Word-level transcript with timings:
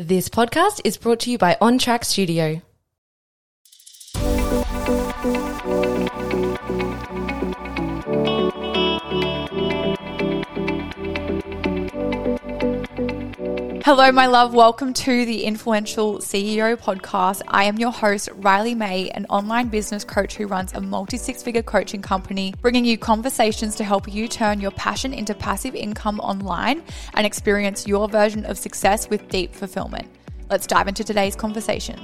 This 0.00 0.30
podcast 0.30 0.80
is 0.82 0.96
brought 0.96 1.20
to 1.20 1.30
you 1.30 1.36
by 1.36 1.58
On 1.60 1.76
Track 1.76 2.06
Studio. 2.06 2.62
Hello, 13.92 14.12
my 14.12 14.26
love. 14.26 14.54
Welcome 14.54 14.92
to 14.92 15.24
the 15.24 15.42
Influential 15.42 16.18
CEO 16.18 16.76
podcast. 16.76 17.42
I 17.48 17.64
am 17.64 17.76
your 17.76 17.90
host, 17.90 18.28
Riley 18.36 18.72
May, 18.72 19.10
an 19.10 19.26
online 19.28 19.66
business 19.66 20.04
coach 20.04 20.36
who 20.36 20.46
runs 20.46 20.72
a 20.74 20.80
multi 20.80 21.16
six 21.16 21.42
figure 21.42 21.64
coaching 21.64 22.00
company, 22.00 22.54
bringing 22.62 22.84
you 22.84 22.96
conversations 22.96 23.74
to 23.74 23.82
help 23.82 24.06
you 24.06 24.28
turn 24.28 24.60
your 24.60 24.70
passion 24.70 25.12
into 25.12 25.34
passive 25.34 25.74
income 25.74 26.20
online 26.20 26.84
and 27.14 27.26
experience 27.26 27.84
your 27.88 28.08
version 28.08 28.44
of 28.46 28.58
success 28.58 29.10
with 29.10 29.28
deep 29.28 29.56
fulfillment. 29.56 30.06
Let's 30.48 30.68
dive 30.68 30.86
into 30.86 31.02
today's 31.02 31.34
conversation. 31.34 31.98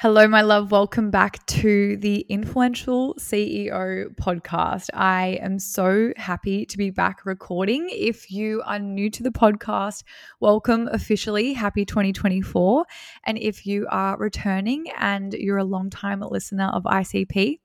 Hello, 0.00 0.28
my 0.28 0.42
love. 0.42 0.70
Welcome 0.70 1.10
back 1.10 1.44
to 1.46 1.96
the 1.96 2.20
Influential 2.28 3.16
CEO 3.16 4.14
podcast. 4.14 4.90
I 4.94 5.40
am 5.42 5.58
so 5.58 6.12
happy 6.16 6.64
to 6.66 6.78
be 6.78 6.90
back 6.90 7.26
recording. 7.26 7.88
If 7.90 8.30
you 8.30 8.62
are 8.64 8.78
new 8.78 9.10
to 9.10 9.24
the 9.24 9.32
podcast, 9.32 10.04
welcome 10.38 10.88
officially. 10.92 11.52
Happy 11.52 11.84
2024. 11.84 12.86
And 13.24 13.38
if 13.38 13.66
you 13.66 13.88
are 13.90 14.16
returning 14.16 14.84
and 14.96 15.32
you're 15.32 15.58
a 15.58 15.64
long 15.64 15.90
time 15.90 16.20
listener 16.20 16.70
of 16.72 16.84
ICP, 16.84 17.58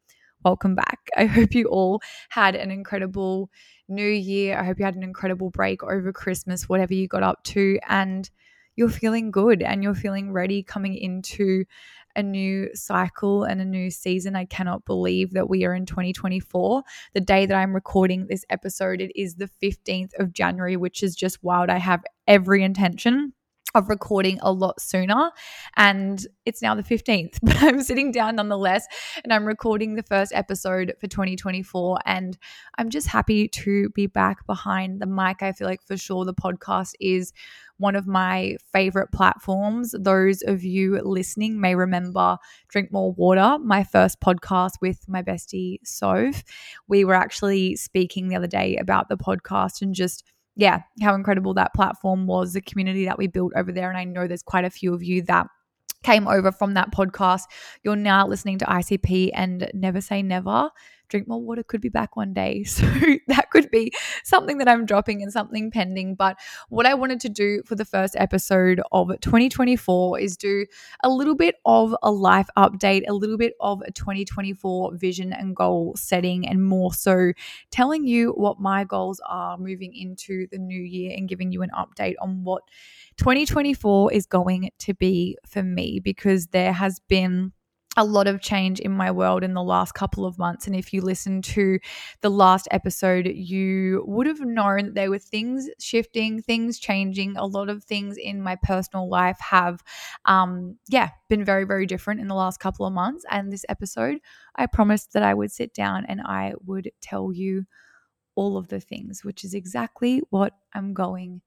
welcome 0.43 0.73
back. 0.73 1.01
I 1.15 1.25
hope 1.25 1.53
you 1.53 1.67
all 1.67 2.01
had 2.29 2.55
an 2.55 2.71
incredible 2.71 3.51
new 3.87 4.09
year. 4.09 4.57
I 4.57 4.63
hope 4.63 4.79
you 4.79 4.85
had 4.85 4.95
an 4.95 5.03
incredible 5.03 5.51
break 5.51 5.83
over 5.83 6.11
Christmas, 6.11 6.67
whatever 6.67 6.95
you 6.95 7.07
got 7.07 7.21
up 7.21 7.43
to. 7.43 7.77
And 7.87 8.27
you're 8.75 8.89
feeling 8.89 9.31
good 9.31 9.61
and 9.61 9.83
you're 9.83 9.93
feeling 9.93 10.31
ready 10.31 10.63
coming 10.63 10.95
into 10.95 11.65
a 12.15 12.23
new 12.23 12.69
cycle 12.73 13.43
and 13.43 13.61
a 13.61 13.65
new 13.65 13.89
season. 13.89 14.35
I 14.35 14.45
cannot 14.45 14.85
believe 14.85 15.31
that 15.33 15.49
we 15.49 15.65
are 15.65 15.73
in 15.73 15.85
2024. 15.85 16.83
The 17.13 17.21
day 17.21 17.45
that 17.45 17.55
I'm 17.55 17.73
recording 17.73 18.27
this 18.27 18.45
episode, 18.49 19.01
it 19.01 19.11
is 19.19 19.35
the 19.35 19.49
15th 19.61 20.11
of 20.19 20.33
January, 20.33 20.77
which 20.77 21.03
is 21.03 21.15
just 21.15 21.43
wild. 21.43 21.69
I 21.69 21.77
have 21.77 22.03
every 22.27 22.63
intention 22.63 23.33
of 23.75 23.89
recording 23.89 24.39
a 24.41 24.51
lot 24.51 24.79
sooner. 24.79 25.31
And 25.75 26.25
it's 26.45 26.61
now 26.61 26.75
the 26.75 26.83
15th, 26.83 27.39
but 27.43 27.61
I'm 27.61 27.81
sitting 27.81 28.11
down 28.11 28.35
nonetheless 28.35 28.87
and 29.23 29.33
I'm 29.33 29.45
recording 29.45 29.95
the 29.95 30.03
first 30.03 30.31
episode 30.33 30.93
for 30.99 31.07
2024. 31.07 31.99
And 32.05 32.37
I'm 32.77 32.89
just 32.89 33.07
happy 33.07 33.47
to 33.49 33.89
be 33.89 34.07
back 34.07 34.45
behind 34.45 35.01
the 35.01 35.05
mic. 35.05 35.41
I 35.41 35.51
feel 35.51 35.67
like 35.67 35.83
for 35.83 35.97
sure 35.97 36.25
the 36.25 36.33
podcast 36.33 36.91
is 36.99 37.33
one 37.77 37.95
of 37.95 38.07
my 38.07 38.55
favorite 38.71 39.11
platforms. 39.11 39.95
Those 39.99 40.41
of 40.43 40.63
you 40.63 41.01
listening 41.01 41.59
may 41.59 41.75
remember 41.75 42.37
Drink 42.69 42.91
More 42.91 43.11
Water, 43.13 43.57
my 43.59 43.83
first 43.83 44.21
podcast 44.21 44.73
with 44.81 44.99
my 45.07 45.23
bestie, 45.23 45.79
Soph. 45.83 46.43
We 46.87 47.03
were 47.03 47.15
actually 47.15 47.75
speaking 47.75 48.27
the 48.27 48.35
other 48.35 48.47
day 48.47 48.77
about 48.77 49.09
the 49.09 49.17
podcast 49.17 49.81
and 49.81 49.95
just 49.95 50.23
yeah, 50.55 50.81
how 51.01 51.15
incredible 51.15 51.53
that 51.55 51.73
platform 51.73 52.27
was, 52.27 52.53
the 52.53 52.61
community 52.61 53.05
that 53.05 53.17
we 53.17 53.27
built 53.27 53.53
over 53.55 53.71
there. 53.71 53.89
And 53.89 53.97
I 53.97 54.03
know 54.03 54.27
there's 54.27 54.43
quite 54.43 54.65
a 54.65 54.69
few 54.69 54.93
of 54.93 55.03
you 55.03 55.21
that 55.23 55.47
came 56.03 56.27
over 56.27 56.51
from 56.51 56.73
that 56.75 56.91
podcast. 56.91 57.43
You're 57.83 57.95
now 57.95 58.27
listening 58.27 58.59
to 58.59 58.65
ICP 58.65 59.31
and 59.33 59.69
never 59.73 60.01
say 60.01 60.21
never 60.21 60.69
drink 61.09 61.27
more 61.27 61.41
water 61.41 61.63
could 61.63 61.81
be 61.81 61.89
back 61.89 62.15
one 62.15 62.33
day. 62.33 62.65
So 62.73 62.85
that 63.27 63.51
could 63.51 63.69
be 63.71 63.91
something 64.23 64.57
that 64.57 64.67
I'm 64.67 64.85
dropping 64.85 65.21
and 65.21 65.31
something 65.31 65.69
pending. 65.71 66.15
But 66.15 66.37
what 66.69 66.85
I 66.85 66.95
wanted 66.95 67.19
to 67.21 67.29
do 67.29 67.61
for 67.65 67.75
the 67.75 67.85
first 67.85 68.15
episode 68.17 68.81
of 68.91 69.09
2024 69.21 70.19
is 70.19 70.35
do 70.35 70.65
a 71.03 71.09
little 71.09 71.35
bit 71.35 71.55
of 71.65 71.95
a 72.01 72.11
life 72.11 72.49
update, 72.57 73.03
a 73.07 73.13
little 73.13 73.37
bit 73.37 73.53
of 73.59 73.81
a 73.85 73.91
2024 73.91 74.95
vision 74.95 75.33
and 75.33 75.55
goal 75.55 75.93
setting, 75.95 76.47
and 76.47 76.65
more 76.65 76.93
so 76.93 77.31
telling 77.71 78.07
you 78.07 78.31
what 78.31 78.59
my 78.59 78.83
goals 78.83 79.21
are 79.27 79.57
moving 79.57 79.93
into 79.95 80.47
the 80.51 80.57
new 80.57 80.81
year 80.81 81.13
and 81.15 81.29
giving 81.29 81.51
you 81.51 81.61
an 81.61 81.71
update 81.77 82.15
on 82.21 82.43
what 82.43 82.63
2024 83.17 84.11
is 84.11 84.25
going 84.25 84.69
to 84.79 84.93
be 84.93 85.37
for 85.45 85.63
me 85.63 85.99
because 85.99 86.47
there 86.47 86.73
has 86.73 86.99
been 87.07 87.51
a 87.95 88.03
lot 88.03 88.27
of 88.27 88.41
change 88.41 88.79
in 88.79 88.91
my 88.91 89.11
world 89.11 89.43
in 89.43 89.53
the 89.53 89.61
last 89.61 89.93
couple 89.93 90.25
of 90.25 90.39
months. 90.39 90.65
And 90.65 90.75
if 90.75 90.93
you 90.93 91.01
listen 91.01 91.41
to 91.43 91.79
the 92.21 92.29
last 92.29 92.67
episode, 92.71 93.27
you 93.27 94.03
would 94.07 94.25
have 94.25 94.39
known 94.39 94.85
that 94.85 94.95
there 94.95 95.09
were 95.11 95.19
things 95.19 95.69
shifting, 95.79 96.41
things 96.41 96.79
changing. 96.79 97.37
A 97.37 97.45
lot 97.45 97.69
of 97.69 97.83
things 97.83 98.17
in 98.17 98.41
my 98.41 98.55
personal 98.55 99.07
life 99.07 99.39
have, 99.39 99.83
um, 100.25 100.77
yeah, 100.89 101.09
been 101.29 101.45
very, 101.45 101.65
very 101.65 101.85
different 101.85 102.19
in 102.19 102.27
the 102.27 102.35
last 102.35 102.59
couple 102.59 102.85
of 102.85 102.93
months. 102.93 103.25
And 103.29 103.51
this 103.51 103.65
episode, 103.69 104.19
I 104.55 104.65
promised 104.65 105.13
that 105.13 105.23
I 105.23 105.33
would 105.33 105.51
sit 105.51 105.73
down 105.73 106.05
and 106.07 106.21
I 106.21 106.53
would 106.65 106.91
tell 107.01 107.31
you 107.31 107.65
all 108.35 108.57
of 108.57 108.69
the 108.69 108.79
things, 108.79 109.23
which 109.23 109.43
is 109.43 109.53
exactly 109.53 110.21
what 110.31 110.53
I'm 110.73 110.93
going 110.93 111.41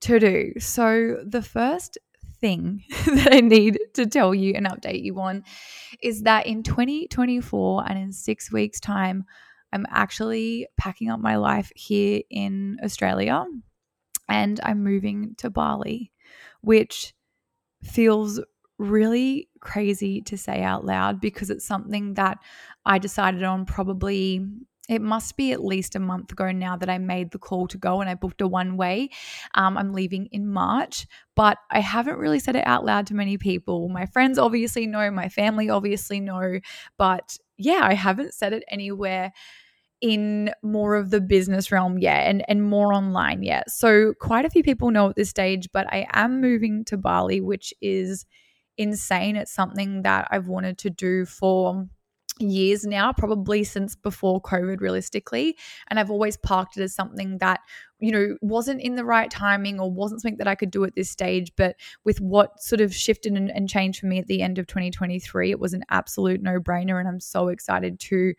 to 0.00 0.18
do. 0.18 0.52
So, 0.58 1.22
the 1.24 1.42
first 1.42 1.98
thing 2.42 2.84
that 3.06 3.32
I 3.32 3.40
need 3.40 3.78
to 3.94 4.04
tell 4.04 4.34
you 4.34 4.52
and 4.54 4.66
update 4.66 5.02
you 5.02 5.18
on 5.18 5.44
is 6.02 6.24
that 6.24 6.46
in 6.46 6.62
2024 6.62 7.88
and 7.88 7.98
in 7.98 8.12
six 8.12 8.52
weeks' 8.52 8.80
time, 8.80 9.24
I'm 9.72 9.86
actually 9.88 10.66
packing 10.76 11.08
up 11.08 11.20
my 11.20 11.36
life 11.36 11.72
here 11.74 12.20
in 12.28 12.76
Australia 12.84 13.46
and 14.28 14.60
I'm 14.62 14.84
moving 14.84 15.34
to 15.38 15.48
Bali, 15.48 16.12
which 16.60 17.14
feels 17.82 18.40
really 18.78 19.48
crazy 19.60 20.20
to 20.22 20.36
say 20.36 20.62
out 20.62 20.84
loud 20.84 21.20
because 21.20 21.48
it's 21.48 21.64
something 21.64 22.14
that 22.14 22.38
I 22.84 22.98
decided 22.98 23.44
on 23.44 23.64
probably 23.64 24.44
it 24.88 25.00
must 25.00 25.36
be 25.36 25.52
at 25.52 25.64
least 25.64 25.94
a 25.94 26.00
month 26.00 26.32
ago 26.32 26.50
now 26.50 26.76
that 26.76 26.90
I 26.90 26.98
made 26.98 27.30
the 27.30 27.38
call 27.38 27.68
to 27.68 27.78
go 27.78 28.00
and 28.00 28.10
I 28.10 28.14
booked 28.14 28.40
a 28.40 28.48
one 28.48 28.76
way. 28.76 29.10
Um, 29.54 29.78
I'm 29.78 29.92
leaving 29.92 30.26
in 30.32 30.48
March, 30.48 31.06
but 31.36 31.58
I 31.70 31.80
haven't 31.80 32.18
really 32.18 32.40
said 32.40 32.56
it 32.56 32.66
out 32.66 32.84
loud 32.84 33.06
to 33.06 33.14
many 33.14 33.38
people. 33.38 33.88
My 33.88 34.06
friends 34.06 34.38
obviously 34.38 34.86
know, 34.86 35.10
my 35.10 35.28
family 35.28 35.70
obviously 35.70 36.18
know, 36.18 36.58
but 36.98 37.38
yeah, 37.56 37.80
I 37.82 37.94
haven't 37.94 38.34
said 38.34 38.52
it 38.52 38.64
anywhere 38.68 39.32
in 40.00 40.50
more 40.64 40.96
of 40.96 41.10
the 41.10 41.20
business 41.20 41.70
realm 41.70 41.96
yet 41.96 42.26
and, 42.26 42.44
and 42.48 42.64
more 42.64 42.92
online 42.92 43.44
yet. 43.44 43.70
So, 43.70 44.14
quite 44.20 44.44
a 44.44 44.50
few 44.50 44.64
people 44.64 44.90
know 44.90 45.10
at 45.10 45.16
this 45.16 45.30
stage, 45.30 45.68
but 45.72 45.86
I 45.92 46.06
am 46.12 46.40
moving 46.40 46.84
to 46.86 46.96
Bali, 46.96 47.40
which 47.40 47.72
is 47.80 48.26
insane. 48.76 49.36
It's 49.36 49.54
something 49.54 50.02
that 50.02 50.26
I've 50.32 50.48
wanted 50.48 50.76
to 50.78 50.90
do 50.90 51.24
for 51.24 51.86
years 52.38 52.84
now, 52.84 53.12
probably 53.12 53.64
since 53.64 53.94
before 53.94 54.40
COVID, 54.40 54.80
realistically. 54.80 55.56
And 55.88 55.98
I've 55.98 56.10
always 56.10 56.36
parked 56.36 56.76
it 56.76 56.82
as 56.82 56.94
something 56.94 57.38
that, 57.38 57.60
you 58.00 58.10
know, 58.10 58.36
wasn't 58.40 58.80
in 58.80 58.96
the 58.96 59.04
right 59.04 59.30
timing 59.30 59.78
or 59.78 59.90
wasn't 59.90 60.22
something 60.22 60.38
that 60.38 60.48
I 60.48 60.54
could 60.54 60.70
do 60.70 60.84
at 60.84 60.94
this 60.94 61.10
stage. 61.10 61.52
But 61.56 61.76
with 62.04 62.20
what 62.20 62.62
sort 62.62 62.80
of 62.80 62.94
shifted 62.94 63.34
and, 63.34 63.50
and 63.50 63.68
changed 63.68 64.00
for 64.00 64.06
me 64.06 64.18
at 64.18 64.26
the 64.26 64.42
end 64.42 64.58
of 64.58 64.66
2023, 64.66 65.50
it 65.50 65.60
was 65.60 65.74
an 65.74 65.84
absolute 65.90 66.42
no 66.42 66.58
brainer. 66.58 66.98
And 66.98 67.08
I'm 67.08 67.20
so 67.20 67.48
excited 67.48 68.00
to 68.00 68.34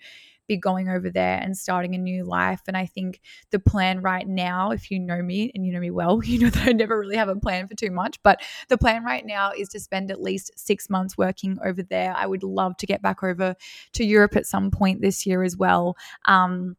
be 0.47 0.57
going 0.57 0.89
over 0.89 1.09
there 1.09 1.37
and 1.37 1.57
starting 1.57 1.95
a 1.95 1.97
new 1.97 2.23
life. 2.23 2.61
And 2.67 2.75
I 2.75 2.85
think 2.85 3.21
the 3.51 3.59
plan 3.59 4.01
right 4.01 4.27
now, 4.27 4.71
if 4.71 4.91
you 4.91 4.99
know 4.99 5.21
me 5.21 5.51
and 5.53 5.65
you 5.65 5.73
know 5.73 5.79
me 5.79 5.91
well, 5.91 6.23
you 6.23 6.39
know 6.39 6.49
that 6.49 6.67
I 6.67 6.71
never 6.71 6.99
really 6.99 7.17
have 7.17 7.29
a 7.29 7.35
plan 7.35 7.67
for 7.67 7.75
too 7.75 7.91
much. 7.91 8.21
But 8.23 8.41
the 8.69 8.77
plan 8.77 9.03
right 9.03 9.25
now 9.25 9.51
is 9.51 9.69
to 9.69 9.79
spend 9.79 10.11
at 10.11 10.21
least 10.21 10.51
six 10.55 10.89
months 10.89 11.17
working 11.17 11.57
over 11.63 11.83
there. 11.83 12.13
I 12.15 12.25
would 12.25 12.43
love 12.43 12.77
to 12.77 12.85
get 12.85 13.01
back 13.01 13.23
over 13.23 13.55
to 13.93 14.03
Europe 14.03 14.35
at 14.35 14.45
some 14.45 14.71
point 14.71 15.01
this 15.01 15.25
year 15.25 15.43
as 15.43 15.57
well. 15.57 15.95
Um, 16.25 16.75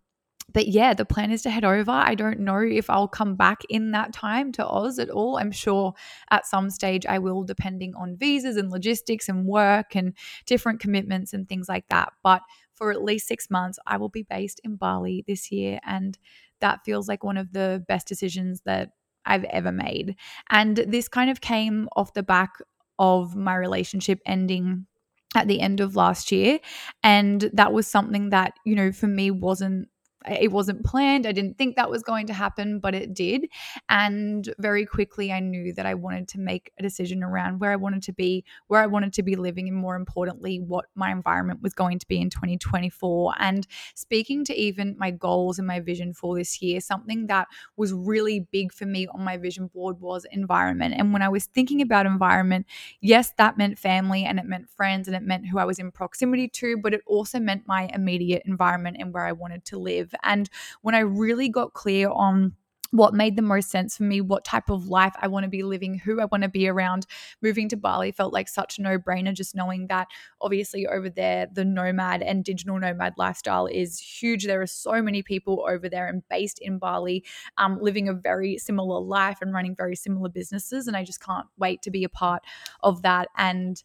but 0.52 0.68
yeah, 0.68 0.94
the 0.94 1.04
plan 1.04 1.30
is 1.32 1.42
to 1.42 1.50
head 1.50 1.64
over. 1.64 1.90
I 1.90 2.14
don't 2.14 2.40
know 2.40 2.60
if 2.60 2.90
I'll 2.90 3.08
come 3.08 3.34
back 3.34 3.62
in 3.68 3.92
that 3.92 4.12
time 4.12 4.52
to 4.52 4.66
Oz 4.66 4.98
at 4.98 5.10
all. 5.10 5.38
I'm 5.38 5.50
sure 5.50 5.94
at 6.30 6.46
some 6.46 6.70
stage 6.70 7.06
I 7.06 7.18
will, 7.18 7.44
depending 7.44 7.94
on 7.96 8.16
visas 8.16 8.56
and 8.56 8.70
logistics 8.70 9.28
and 9.28 9.46
work 9.46 9.96
and 9.96 10.12
different 10.46 10.80
commitments 10.80 11.32
and 11.32 11.48
things 11.48 11.68
like 11.68 11.88
that. 11.88 12.12
But 12.22 12.42
for 12.74 12.90
at 12.90 13.02
least 13.02 13.26
six 13.28 13.50
months, 13.50 13.78
I 13.86 13.96
will 13.96 14.08
be 14.08 14.22
based 14.22 14.60
in 14.64 14.76
Bali 14.76 15.24
this 15.26 15.50
year. 15.50 15.80
And 15.84 16.18
that 16.60 16.84
feels 16.84 17.08
like 17.08 17.24
one 17.24 17.36
of 17.36 17.52
the 17.52 17.84
best 17.88 18.06
decisions 18.06 18.62
that 18.64 18.90
I've 19.26 19.44
ever 19.44 19.72
made. 19.72 20.16
And 20.50 20.76
this 20.76 21.08
kind 21.08 21.30
of 21.30 21.40
came 21.40 21.88
off 21.96 22.14
the 22.14 22.22
back 22.22 22.54
of 22.98 23.34
my 23.36 23.54
relationship 23.54 24.20
ending 24.26 24.86
at 25.34 25.48
the 25.48 25.60
end 25.60 25.80
of 25.80 25.96
last 25.96 26.30
year. 26.30 26.60
And 27.02 27.50
that 27.52 27.72
was 27.72 27.86
something 27.86 28.30
that, 28.30 28.54
you 28.64 28.74
know, 28.76 28.92
for 28.92 29.06
me 29.06 29.30
wasn't 29.30 29.88
it 30.28 30.52
wasn't 30.52 30.84
planned. 30.84 31.26
I 31.26 31.32
didn't 31.32 31.58
think 31.58 31.76
that 31.76 31.90
was 31.90 32.02
going 32.02 32.26
to 32.28 32.32
happen, 32.32 32.78
but 32.78 32.94
it 32.94 33.14
did. 33.14 33.46
And 33.88 34.52
very 34.58 34.86
quickly, 34.86 35.32
I 35.32 35.40
knew 35.40 35.72
that 35.74 35.86
I 35.86 35.94
wanted 35.94 36.28
to 36.28 36.40
make 36.40 36.72
a 36.78 36.82
decision 36.82 37.22
around 37.22 37.60
where 37.60 37.72
I 37.72 37.76
wanted 37.76 38.02
to 38.04 38.12
be, 38.12 38.44
where 38.68 38.80
I 38.80 38.86
wanted 38.86 39.12
to 39.14 39.22
be 39.22 39.36
living, 39.36 39.68
and 39.68 39.76
more 39.76 39.96
importantly, 39.96 40.60
what 40.60 40.86
my 40.94 41.10
environment 41.10 41.62
was 41.62 41.74
going 41.74 41.98
to 41.98 42.08
be 42.08 42.20
in 42.20 42.30
2024. 42.30 43.34
And 43.38 43.66
speaking 43.94 44.44
to 44.46 44.54
even 44.54 44.96
my 44.98 45.10
goals 45.10 45.58
and 45.58 45.66
my 45.66 45.80
vision 45.80 46.14
for 46.14 46.36
this 46.36 46.62
year, 46.62 46.80
something 46.80 47.26
that 47.26 47.48
was 47.76 47.92
really 47.92 48.40
big 48.40 48.72
for 48.72 48.86
me 48.86 49.06
on 49.08 49.22
my 49.22 49.36
vision 49.36 49.66
board 49.68 50.00
was 50.00 50.26
environment. 50.30 50.94
And 50.96 51.12
when 51.12 51.22
I 51.22 51.28
was 51.28 51.46
thinking 51.46 51.82
about 51.82 52.06
environment, 52.06 52.66
yes, 53.00 53.32
that 53.38 53.58
meant 53.58 53.78
family 53.78 54.24
and 54.24 54.38
it 54.38 54.46
meant 54.46 54.70
friends 54.70 55.08
and 55.08 55.16
it 55.16 55.22
meant 55.22 55.46
who 55.46 55.58
I 55.58 55.64
was 55.64 55.78
in 55.78 55.90
proximity 55.90 56.48
to, 56.48 56.76
but 56.78 56.94
it 56.94 57.00
also 57.06 57.38
meant 57.38 57.66
my 57.66 57.90
immediate 57.92 58.42
environment 58.46 58.96
and 58.98 59.12
where 59.12 59.24
I 59.24 59.32
wanted 59.32 59.64
to 59.66 59.78
live. 59.78 60.13
And 60.22 60.48
when 60.82 60.94
I 60.94 61.00
really 61.00 61.48
got 61.48 61.72
clear 61.72 62.10
on 62.10 62.54
what 62.94 63.12
made 63.12 63.34
the 63.34 63.42
most 63.42 63.70
sense 63.70 63.96
for 63.96 64.04
me, 64.04 64.20
what 64.20 64.44
type 64.44 64.70
of 64.70 64.86
life 64.86 65.14
I 65.20 65.26
want 65.26 65.42
to 65.42 65.50
be 65.50 65.64
living, 65.64 65.98
who 65.98 66.20
I 66.20 66.26
want 66.26 66.44
to 66.44 66.48
be 66.48 66.68
around. 66.68 67.06
Moving 67.42 67.68
to 67.70 67.76
Bali 67.76 68.12
felt 68.12 68.32
like 68.32 68.48
such 68.48 68.78
a 68.78 68.82
no 68.82 68.98
brainer, 68.98 69.34
just 69.34 69.56
knowing 69.56 69.88
that 69.88 70.06
obviously 70.40 70.86
over 70.86 71.10
there, 71.10 71.48
the 71.52 71.64
nomad 71.64 72.22
and 72.22 72.44
digital 72.44 72.78
nomad 72.78 73.14
lifestyle 73.18 73.66
is 73.66 73.98
huge. 73.98 74.44
There 74.44 74.62
are 74.62 74.66
so 74.66 75.02
many 75.02 75.24
people 75.24 75.66
over 75.68 75.88
there 75.88 76.06
and 76.06 76.22
based 76.28 76.60
in 76.60 76.78
Bali, 76.78 77.24
um, 77.58 77.78
living 77.80 78.08
a 78.08 78.14
very 78.14 78.58
similar 78.58 79.00
life 79.00 79.38
and 79.40 79.52
running 79.52 79.74
very 79.74 79.96
similar 79.96 80.28
businesses. 80.28 80.86
And 80.86 80.96
I 80.96 81.02
just 81.02 81.20
can't 81.20 81.46
wait 81.58 81.82
to 81.82 81.90
be 81.90 82.04
a 82.04 82.08
part 82.08 82.44
of 82.84 83.02
that. 83.02 83.26
And 83.36 83.82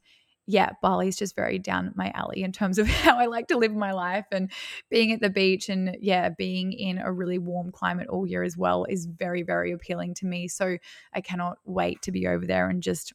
yeah, 0.49 0.71
Bali's 0.81 1.15
just 1.15 1.35
very 1.35 1.59
down 1.59 1.91
my 1.95 2.11
alley 2.15 2.41
in 2.41 2.51
terms 2.51 2.79
of 2.79 2.87
how 2.87 3.19
I 3.19 3.27
like 3.27 3.49
to 3.49 3.57
live 3.57 3.71
my 3.71 3.91
life 3.91 4.25
and 4.31 4.51
being 4.89 5.11
at 5.11 5.21
the 5.21 5.29
beach 5.29 5.69
and 5.69 5.95
yeah, 6.01 6.29
being 6.29 6.73
in 6.73 6.97
a 6.97 7.11
really 7.11 7.37
warm 7.37 7.71
climate 7.71 8.07
all 8.07 8.25
year 8.25 8.41
as 8.41 8.57
well 8.57 8.85
is 8.89 9.05
very, 9.05 9.43
very 9.43 9.71
appealing 9.71 10.15
to 10.15 10.25
me. 10.25 10.47
So 10.47 10.77
I 11.13 11.21
cannot 11.21 11.59
wait 11.65 12.01
to 12.01 12.11
be 12.11 12.25
over 12.25 12.47
there 12.47 12.67
and 12.67 12.81
just 12.81 13.13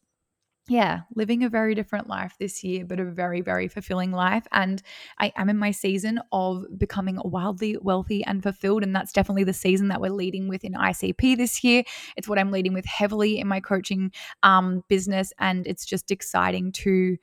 yeah, 0.66 1.00
living 1.14 1.44
a 1.44 1.50
very 1.50 1.75
different 1.75 2.08
life 2.08 2.34
this 2.38 2.64
year, 2.64 2.87
but 2.87 2.99
a 2.99 3.05
very, 3.05 3.43
very 3.43 3.69
fulfilling 3.69 4.12
life. 4.12 4.46
And 4.50 4.82
I 5.19 5.31
am 5.37 5.50
in 5.50 5.58
my 5.58 5.70
season 5.70 6.20
of 6.32 6.64
becoming 6.78 7.19
wildly 7.22 7.76
wealthy 7.82 8.25
and 8.25 8.43
fulfilled. 8.43 8.82
And 8.82 8.96
that's 8.96 9.12
definitely 9.12 9.44
the 9.44 9.52
season 9.52 9.88
that 9.88 10.00
we're 10.00 10.11
leading 10.11 10.49
with 10.49 10.64
in 10.64 10.72
ICP 10.72 11.37
this 11.37 11.62
year. 11.62 11.84
It's 12.16 12.28
what 12.28 12.38
I'm 12.38 12.50
leading 12.50 12.72
with 12.72 12.87
heavily 12.87 13.38
in 13.38 13.46
my 13.46 13.61
coaching 13.61 14.11
um, 14.43 14.82
business. 14.88 15.34
And 15.38 15.66
it's 15.66 15.84
just 15.84 16.11
exciting 16.11 16.72
to 16.72 17.19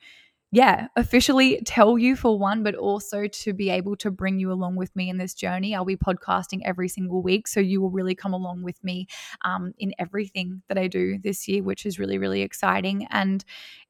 yeah, 0.54 0.88
officially 0.96 1.62
tell 1.64 1.96
you 1.96 2.14
for 2.14 2.38
one, 2.38 2.62
but 2.62 2.74
also 2.74 3.26
to 3.26 3.54
be 3.54 3.70
able 3.70 3.96
to 3.96 4.10
bring 4.10 4.38
you 4.38 4.52
along 4.52 4.76
with 4.76 4.94
me 4.94 5.08
in 5.08 5.16
this 5.16 5.32
journey. 5.32 5.74
I'll 5.74 5.86
be 5.86 5.96
podcasting 5.96 6.60
every 6.66 6.90
single 6.90 7.22
week. 7.22 7.48
So 7.48 7.58
you 7.58 7.80
will 7.80 7.90
really 7.90 8.14
come 8.14 8.34
along 8.34 8.62
with 8.62 8.84
me 8.84 9.06
um, 9.46 9.72
in 9.78 9.94
everything 9.98 10.60
that 10.68 10.76
I 10.76 10.88
do 10.88 11.18
this 11.18 11.48
year, 11.48 11.62
which 11.62 11.86
is 11.86 11.98
really, 11.98 12.18
really 12.18 12.42
exciting. 12.42 13.06
And 13.08 13.42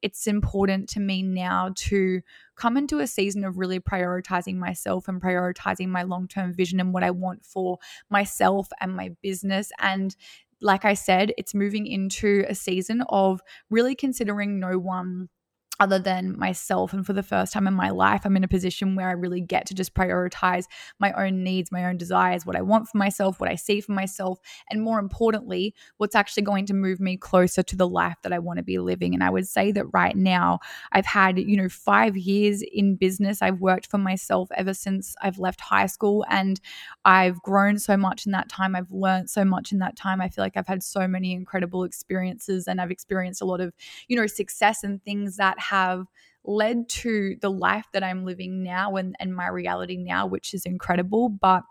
it's 0.03 0.29
important 0.29 0.88
to 0.91 1.00
me 1.00 1.25
now 1.25 1.73
to 1.75 2.20
come 2.55 2.76
into 2.76 3.00
a 3.00 3.08
season 3.08 3.44
of 3.44 3.58
really 3.58 3.81
prioritizing 3.81 4.55
myself 4.55 5.08
and 5.08 5.20
prioritizing 5.20 5.88
my 5.88 6.05
long 6.05 6.29
term 6.29 6.55
vision 6.55 6.79
and 6.79 6.94
what 6.94 7.03
I 7.03 7.11
want 7.11 7.44
for 7.44 7.79
myself 8.08 8.69
and 8.81 8.94
my 8.94 9.11
business. 9.20 9.73
And 9.81 10.15
like 10.61 10.85
I 10.85 10.94
said, 10.94 11.32
it's 11.37 11.55
moving 11.55 11.88
into 11.88 12.44
a 12.49 12.55
season 12.55 13.03
of 13.08 13.41
really 13.69 13.97
considering 13.97 14.61
no 14.61 14.79
one 14.79 15.29
other 15.80 15.98
than 15.98 16.38
myself. 16.38 16.92
And 16.92 17.04
for 17.04 17.12
the 17.12 17.22
first 17.22 17.52
time 17.52 17.66
in 17.66 17.74
my 17.74 17.90
life, 17.90 18.22
I'm 18.24 18.36
in 18.36 18.44
a 18.44 18.48
position 18.48 18.94
where 18.94 19.08
I 19.08 19.12
really 19.12 19.40
get 19.40 19.66
to 19.66 19.74
just 19.74 19.94
prioritize 19.94 20.66
my 21.00 21.12
own 21.12 21.42
needs, 21.42 21.72
my 21.72 21.86
own 21.86 21.96
desires, 21.96 22.46
what 22.46 22.56
I 22.56 22.62
want 22.62 22.88
for 22.88 22.98
myself, 22.98 23.40
what 23.40 23.50
I 23.50 23.56
see 23.56 23.80
for 23.80 23.92
myself, 23.92 24.38
and 24.70 24.82
more 24.82 24.98
importantly, 24.98 25.74
what's 25.96 26.14
actually 26.14 26.44
going 26.44 26.66
to 26.66 26.74
move 26.74 27.00
me 27.00 27.16
closer 27.16 27.62
to 27.62 27.76
the 27.76 27.88
life 27.88 28.16
that 28.22 28.32
I 28.32 28.38
want 28.38 28.58
to 28.58 28.62
be 28.62 28.78
living. 28.78 29.14
And 29.14 29.24
I 29.24 29.30
would 29.30 29.48
say 29.48 29.72
that 29.72 29.86
right 29.92 30.16
now, 30.16 30.60
I've 30.92 31.06
had, 31.06 31.38
you 31.38 31.56
know, 31.56 31.69
five 31.69 32.16
years 32.16 32.62
in 32.72 32.96
business. 32.96 33.42
I've 33.42 33.60
worked 33.60 33.90
for 33.90 33.98
myself 33.98 34.50
ever 34.54 34.74
since 34.74 35.14
I've 35.22 35.38
left 35.38 35.60
high 35.60 35.86
school, 35.86 36.24
and 36.28 36.60
I've 37.04 37.42
grown 37.42 37.78
so 37.78 37.96
much 37.96 38.26
in 38.26 38.32
that 38.32 38.48
time. 38.48 38.76
I've 38.76 38.92
learned 38.92 39.30
so 39.30 39.44
much 39.44 39.72
in 39.72 39.78
that 39.78 39.96
time. 39.96 40.20
I 40.20 40.28
feel 40.28 40.44
like 40.44 40.56
I've 40.56 40.66
had 40.66 40.82
so 40.82 41.08
many 41.08 41.32
incredible 41.32 41.82
experiences, 41.82 42.69
and 42.69 42.80
I've 42.80 42.90
experienced 42.90 43.40
a 43.40 43.46
lot 43.46 43.60
of, 43.60 43.72
you 44.06 44.16
know, 44.16 44.26
success 44.26 44.84
and 44.84 45.02
things 45.02 45.38
that 45.38 45.58
have 45.70 46.06
led 46.44 46.88
to 46.88 47.37
the 47.41 47.50
life 47.50 47.87
that 47.93 48.03
I'm 48.03 48.25
living 48.25 48.62
now 48.62 48.97
and, 48.97 49.14
and 49.20 49.35
my 49.35 49.49
reality 49.49 49.97
now, 49.97 50.26
which 50.26 50.55
is 50.55 50.67
incredible. 50.67 51.29
But 51.29 51.62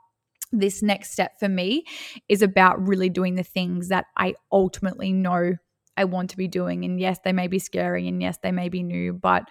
this 0.51 0.81
next 0.81 1.11
step 1.11 1.39
for 1.39 1.49
me 1.49 1.85
is 2.29 2.41
about 2.41 2.85
really 2.87 3.09
doing 3.09 3.35
the 3.35 3.43
things 3.43 3.89
that 3.89 4.05
I 4.17 4.35
ultimately 4.51 5.13
know 5.13 5.55
I 5.97 6.05
want 6.05 6.29
to 6.31 6.37
be 6.37 6.47
doing. 6.47 6.85
And 6.85 6.99
yes, 6.99 7.19
they 7.23 7.33
may 7.33 7.47
be 7.47 7.59
scary 7.59 8.07
and 8.07 8.21
yes, 8.21 8.37
they 8.41 8.51
may 8.51 8.69
be 8.69 8.83
new, 8.83 9.13
but 9.13 9.43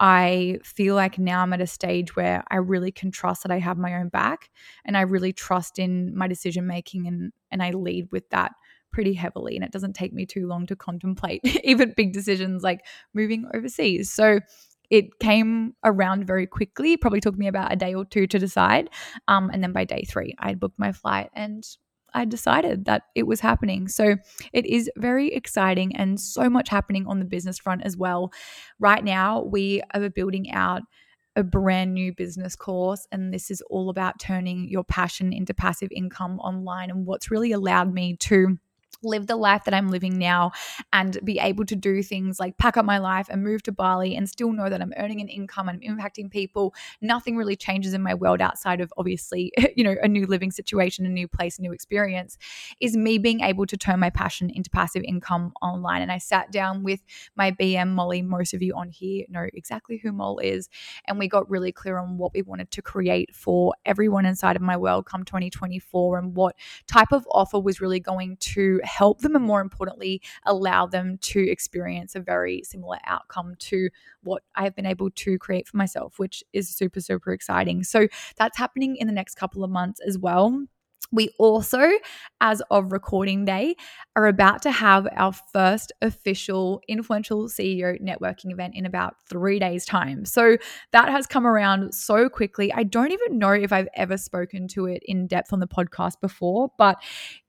I 0.00 0.58
feel 0.64 0.96
like 0.96 1.18
now 1.18 1.42
I'm 1.42 1.52
at 1.52 1.60
a 1.60 1.66
stage 1.66 2.16
where 2.16 2.42
I 2.50 2.56
really 2.56 2.90
can 2.90 3.12
trust 3.12 3.44
that 3.44 3.52
I 3.52 3.60
have 3.60 3.78
my 3.78 3.94
own 3.94 4.08
back 4.08 4.50
and 4.84 4.96
I 4.96 5.02
really 5.02 5.32
trust 5.32 5.78
in 5.78 6.16
my 6.16 6.26
decision 6.26 6.66
making 6.66 7.06
and 7.06 7.32
and 7.52 7.62
I 7.62 7.70
lead 7.70 8.08
with 8.10 8.28
that 8.30 8.52
pretty 8.92 9.14
heavily 9.14 9.56
and 9.56 9.64
it 9.64 9.72
doesn't 9.72 9.94
take 9.94 10.12
me 10.12 10.26
too 10.26 10.46
long 10.46 10.66
to 10.66 10.76
contemplate 10.76 11.40
even 11.64 11.94
big 11.96 12.12
decisions 12.12 12.62
like 12.62 12.84
moving 13.14 13.46
overseas. 13.54 14.12
So 14.12 14.40
it 14.90 15.18
came 15.20 15.74
around 15.84 16.26
very 16.26 16.46
quickly. 16.46 16.96
Probably 16.98 17.20
took 17.20 17.38
me 17.38 17.48
about 17.48 17.72
a 17.72 17.76
day 17.76 17.94
or 17.94 18.04
two 18.04 18.26
to 18.26 18.38
decide. 18.38 18.90
Um, 19.26 19.50
and 19.52 19.62
then 19.62 19.72
by 19.72 19.84
day 19.84 20.04
three, 20.06 20.34
I 20.38 20.48
had 20.48 20.60
booked 20.60 20.78
my 20.78 20.92
flight 20.92 21.30
and 21.34 21.64
I 22.14 22.26
decided 22.26 22.84
that 22.84 23.04
it 23.14 23.26
was 23.26 23.40
happening. 23.40 23.88
So 23.88 24.16
it 24.52 24.66
is 24.66 24.90
very 24.96 25.32
exciting 25.32 25.96
and 25.96 26.20
so 26.20 26.50
much 26.50 26.68
happening 26.68 27.06
on 27.06 27.18
the 27.18 27.24
business 27.24 27.58
front 27.58 27.82
as 27.84 27.96
well. 27.96 28.32
Right 28.78 29.02
now, 29.02 29.42
we 29.42 29.82
are 29.94 30.10
building 30.10 30.50
out 30.52 30.82
a 31.34 31.42
brand 31.42 31.94
new 31.94 32.12
business 32.12 32.54
course, 32.54 33.06
and 33.10 33.32
this 33.32 33.50
is 33.50 33.62
all 33.70 33.88
about 33.88 34.20
turning 34.20 34.68
your 34.68 34.84
passion 34.84 35.32
into 35.32 35.54
passive 35.54 35.88
income 35.90 36.38
online. 36.40 36.90
And 36.90 37.06
what's 37.06 37.30
really 37.30 37.52
allowed 37.52 37.94
me 37.94 38.16
to 38.18 38.58
live 39.02 39.26
the 39.26 39.36
life 39.36 39.64
that 39.64 39.74
I'm 39.74 39.88
living 39.88 40.18
now 40.18 40.52
and 40.92 41.18
be 41.24 41.38
able 41.38 41.64
to 41.66 41.76
do 41.76 42.02
things 42.02 42.38
like 42.38 42.56
pack 42.58 42.76
up 42.76 42.84
my 42.84 42.98
life 42.98 43.28
and 43.30 43.42
move 43.42 43.62
to 43.64 43.72
Bali 43.72 44.16
and 44.16 44.28
still 44.28 44.52
know 44.52 44.68
that 44.68 44.80
I'm 44.80 44.92
earning 44.96 45.20
an 45.20 45.28
income 45.28 45.68
and 45.68 45.82
I'm 45.82 45.98
impacting 45.98 46.30
people. 46.30 46.74
Nothing 47.00 47.36
really 47.36 47.56
changes 47.56 47.94
in 47.94 48.02
my 48.02 48.14
world 48.14 48.40
outside 48.40 48.80
of 48.80 48.92
obviously, 48.96 49.52
you 49.76 49.84
know, 49.84 49.96
a 50.02 50.08
new 50.08 50.26
living 50.26 50.50
situation, 50.50 51.06
a 51.06 51.08
new 51.08 51.28
place, 51.28 51.58
a 51.58 51.62
new 51.62 51.72
experience 51.72 52.38
is 52.80 52.96
me 52.96 53.18
being 53.18 53.40
able 53.40 53.66
to 53.66 53.76
turn 53.76 54.00
my 54.00 54.10
passion 54.10 54.50
into 54.50 54.70
passive 54.70 55.02
income 55.04 55.52
online. 55.62 56.02
And 56.02 56.12
I 56.12 56.18
sat 56.18 56.50
down 56.52 56.82
with 56.82 57.00
my 57.36 57.50
BM 57.50 57.90
Molly, 57.90 58.22
most 58.22 58.54
of 58.54 58.62
you 58.62 58.74
on 58.74 58.90
here 58.90 59.24
know 59.28 59.46
exactly 59.54 59.98
who 59.98 60.12
Moll 60.12 60.38
is, 60.38 60.68
and 61.06 61.18
we 61.18 61.28
got 61.28 61.48
really 61.50 61.72
clear 61.72 61.98
on 61.98 62.18
what 62.18 62.32
we 62.34 62.42
wanted 62.42 62.70
to 62.72 62.82
create 62.82 63.34
for 63.34 63.74
everyone 63.84 64.26
inside 64.26 64.56
of 64.56 64.62
my 64.62 64.76
world 64.76 65.06
come 65.06 65.24
2024 65.24 66.18
and 66.18 66.34
what 66.34 66.56
type 66.86 67.12
of 67.12 67.26
offer 67.30 67.58
was 67.58 67.80
really 67.80 68.00
going 68.00 68.36
to 68.38 68.80
help 68.92 69.20
them 69.20 69.34
and 69.34 69.44
more 69.44 69.60
importantly 69.60 70.20
allow 70.44 70.86
them 70.86 71.18
to 71.18 71.40
experience 71.50 72.14
a 72.14 72.20
very 72.20 72.62
similar 72.64 72.98
outcome 73.06 73.54
to 73.58 73.88
what 74.22 74.42
I 74.54 74.64
have 74.64 74.76
been 74.76 74.86
able 74.86 75.10
to 75.10 75.38
create 75.38 75.66
for 75.66 75.76
myself, 75.76 76.18
which 76.18 76.44
is 76.52 76.68
super, 76.68 77.00
super 77.00 77.32
exciting. 77.32 77.84
So 77.84 78.08
that's 78.36 78.58
happening 78.58 78.96
in 78.96 79.06
the 79.06 79.12
next 79.12 79.36
couple 79.36 79.64
of 79.64 79.70
months 79.70 80.00
as 80.06 80.18
well. 80.18 80.66
We 81.12 81.28
also, 81.38 81.90
as 82.40 82.62
of 82.70 82.90
recording 82.90 83.44
day, 83.44 83.76
are 84.16 84.26
about 84.26 84.62
to 84.62 84.70
have 84.70 85.06
our 85.14 85.32
first 85.32 85.92
official 86.00 86.80
influential 86.88 87.48
CEO 87.48 88.00
networking 88.02 88.50
event 88.50 88.74
in 88.74 88.86
about 88.86 89.16
three 89.28 89.58
days' 89.58 89.84
time. 89.84 90.24
So 90.24 90.56
that 90.92 91.10
has 91.10 91.26
come 91.26 91.46
around 91.46 91.94
so 91.94 92.30
quickly. 92.30 92.72
I 92.72 92.82
don't 92.82 93.12
even 93.12 93.38
know 93.38 93.52
if 93.52 93.72
I've 93.72 93.88
ever 93.94 94.16
spoken 94.16 94.68
to 94.68 94.86
it 94.86 95.02
in 95.04 95.26
depth 95.26 95.52
on 95.52 95.60
the 95.60 95.66
podcast 95.66 96.20
before, 96.20 96.70
but 96.78 96.96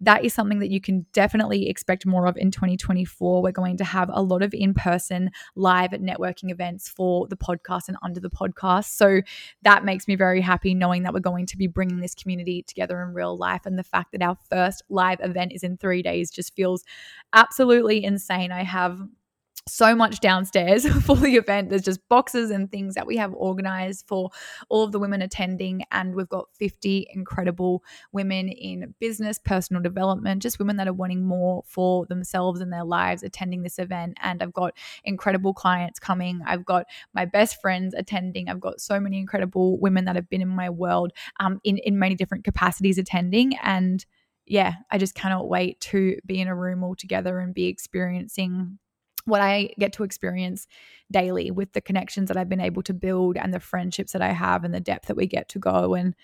that 0.01 0.25
is 0.25 0.33
something 0.33 0.59
that 0.59 0.69
you 0.69 0.81
can 0.81 1.05
definitely 1.13 1.69
expect 1.69 2.05
more 2.05 2.27
of 2.27 2.35
in 2.35 2.51
2024. 2.51 3.41
We're 3.41 3.51
going 3.51 3.77
to 3.77 3.85
have 3.85 4.09
a 4.11 4.21
lot 4.21 4.43
of 4.43 4.53
in 4.53 4.73
person 4.73 5.31
live 5.55 5.91
networking 5.91 6.51
events 6.51 6.89
for 6.89 7.27
the 7.27 7.37
podcast 7.37 7.87
and 7.87 7.97
under 8.03 8.19
the 8.19 8.29
podcast. 8.29 8.85
So 8.95 9.21
that 9.61 9.85
makes 9.85 10.07
me 10.07 10.15
very 10.15 10.41
happy 10.41 10.73
knowing 10.73 11.03
that 11.03 11.13
we're 11.13 11.21
going 11.21 11.45
to 11.47 11.57
be 11.57 11.67
bringing 11.67 12.01
this 12.01 12.13
community 12.13 12.63
together 12.63 13.01
in 13.01 13.13
real 13.13 13.37
life 13.37 13.52
life. 13.53 13.65
And 13.65 13.77
the 13.77 13.83
fact 13.83 14.11
that 14.11 14.21
our 14.21 14.37
first 14.49 14.83
live 14.89 15.19
event 15.21 15.51
is 15.53 15.63
in 15.63 15.77
three 15.77 16.01
days 16.01 16.31
just 16.31 16.55
feels 16.55 16.83
absolutely 17.33 18.03
insane. 18.03 18.51
I 18.51 18.63
have 18.63 18.99
so 19.67 19.95
much 19.95 20.19
downstairs 20.19 20.87
for 21.05 21.15
the 21.15 21.35
event. 21.35 21.69
There's 21.69 21.83
just 21.83 22.07
boxes 22.09 22.51
and 22.51 22.69
things 22.69 22.95
that 22.95 23.07
we 23.07 23.17
have 23.17 23.33
organized 23.33 24.05
for 24.07 24.29
all 24.69 24.83
of 24.83 24.91
the 24.91 24.99
women 24.99 25.21
attending. 25.21 25.83
And 25.91 26.15
we've 26.15 26.29
got 26.29 26.47
50 26.53 27.07
incredible 27.13 27.83
women 28.11 28.49
in 28.49 28.93
business, 28.99 29.39
personal 29.39 29.81
development, 29.81 30.41
just 30.41 30.59
women 30.59 30.77
that 30.77 30.87
are 30.87 30.93
wanting 30.93 31.25
more 31.25 31.63
for 31.65 32.05
themselves 32.05 32.59
and 32.61 32.73
their 32.73 32.83
lives 32.83 33.23
attending 33.23 33.63
this 33.63 33.79
event. 33.79 34.17
And 34.21 34.43
I've 34.43 34.53
got 34.53 34.75
incredible 35.03 35.53
clients 35.53 35.99
coming. 35.99 36.41
I've 36.45 36.65
got 36.65 36.85
my 37.13 37.25
best 37.25 37.61
friends 37.61 37.93
attending. 37.93 38.49
I've 38.49 38.59
got 38.59 38.81
so 38.81 38.99
many 38.99 39.17
incredible 39.17 39.79
women 39.79 40.05
that 40.05 40.15
have 40.15 40.29
been 40.29 40.41
in 40.41 40.49
my 40.49 40.69
world 40.69 41.13
um, 41.39 41.59
in, 41.63 41.77
in 41.77 41.97
many 41.97 42.15
different 42.15 42.43
capacities 42.43 42.97
attending. 42.97 43.55
And 43.63 44.05
yeah, 44.45 44.73
I 44.91 44.97
just 44.97 45.15
cannot 45.15 45.47
wait 45.47 45.79
to 45.79 46.17
be 46.25 46.41
in 46.41 46.49
a 46.49 46.55
room 46.55 46.83
all 46.83 46.95
together 46.95 47.39
and 47.39 47.53
be 47.53 47.67
experiencing 47.67 48.77
what 49.25 49.41
I 49.41 49.69
get 49.79 49.93
to 49.93 50.03
experience 50.03 50.67
daily 51.11 51.51
with 51.51 51.73
the 51.73 51.81
connections 51.81 52.27
that 52.27 52.37
I've 52.37 52.49
been 52.49 52.59
able 52.59 52.83
to 52.83 52.93
build 52.93 53.37
and 53.37 53.53
the 53.53 53.59
friendships 53.59 54.13
that 54.13 54.21
I 54.21 54.31
have 54.31 54.63
and 54.63 54.73
the 54.73 54.79
depth 54.79 55.07
that 55.07 55.17
we 55.17 55.27
get 55.27 55.49
to 55.49 55.59
go. 55.59 55.93
And 55.93 56.15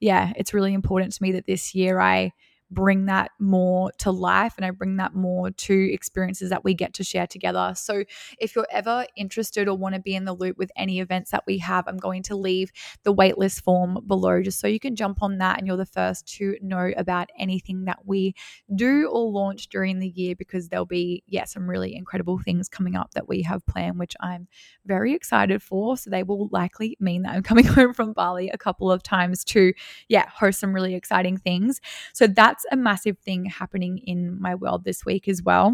yeah, 0.00 0.32
it's 0.36 0.54
really 0.54 0.74
important 0.74 1.12
to 1.12 1.22
me 1.22 1.32
that 1.32 1.46
this 1.46 1.74
year 1.74 2.00
I 2.00 2.32
bring 2.70 3.06
that 3.06 3.30
more 3.38 3.90
to 3.98 4.10
life 4.10 4.54
and 4.56 4.64
I 4.64 4.70
bring 4.70 4.96
that 4.96 5.14
more 5.14 5.50
to 5.50 5.92
experiences 5.92 6.50
that 6.50 6.64
we 6.64 6.74
get 6.74 6.94
to 6.94 7.04
share 7.04 7.26
together. 7.26 7.72
So 7.74 8.04
if 8.38 8.54
you're 8.54 8.66
ever 8.70 9.06
interested 9.16 9.68
or 9.68 9.76
want 9.76 9.94
to 9.94 10.00
be 10.00 10.14
in 10.14 10.24
the 10.24 10.34
loop 10.34 10.58
with 10.58 10.70
any 10.76 11.00
events 11.00 11.30
that 11.30 11.44
we 11.46 11.58
have, 11.58 11.88
I'm 11.88 11.96
going 11.96 12.22
to 12.24 12.36
leave 12.36 12.70
the 13.04 13.14
waitlist 13.14 13.62
form 13.62 13.98
below 14.06 14.42
just 14.42 14.60
so 14.60 14.66
you 14.66 14.80
can 14.80 14.96
jump 14.96 15.22
on 15.22 15.38
that 15.38 15.58
and 15.58 15.66
you're 15.66 15.76
the 15.76 15.86
first 15.86 16.26
to 16.36 16.56
know 16.60 16.92
about 16.96 17.30
anything 17.38 17.86
that 17.86 18.00
we 18.04 18.34
do 18.74 19.08
or 19.08 19.30
launch 19.30 19.68
during 19.68 19.98
the 19.98 20.08
year 20.08 20.34
because 20.36 20.68
there'll 20.68 20.84
be, 20.84 21.22
yeah, 21.26 21.44
some 21.44 21.68
really 21.68 21.94
incredible 21.94 22.38
things 22.38 22.68
coming 22.68 22.96
up 22.96 23.12
that 23.14 23.28
we 23.28 23.42
have 23.42 23.64
planned, 23.66 23.98
which 23.98 24.14
I'm 24.20 24.46
very 24.84 25.14
excited 25.14 25.62
for. 25.62 25.96
So 25.96 26.10
they 26.10 26.22
will 26.22 26.48
likely 26.52 26.96
mean 27.00 27.22
that 27.22 27.34
I'm 27.34 27.42
coming 27.42 27.64
home 27.66 27.94
from 27.94 28.12
Bali 28.12 28.50
a 28.50 28.58
couple 28.58 28.90
of 28.90 29.02
times 29.02 29.44
to, 29.44 29.72
yeah, 30.08 30.28
host 30.28 30.60
some 30.60 30.74
really 30.74 30.94
exciting 30.94 31.38
things. 31.38 31.80
So 32.12 32.26
that's 32.26 32.57
that's 32.58 32.72
a 32.72 32.76
massive 32.76 33.18
thing 33.18 33.44
happening 33.44 33.98
in 33.98 34.40
my 34.40 34.54
world 34.54 34.84
this 34.84 35.04
week 35.04 35.28
as 35.28 35.42
well. 35.42 35.72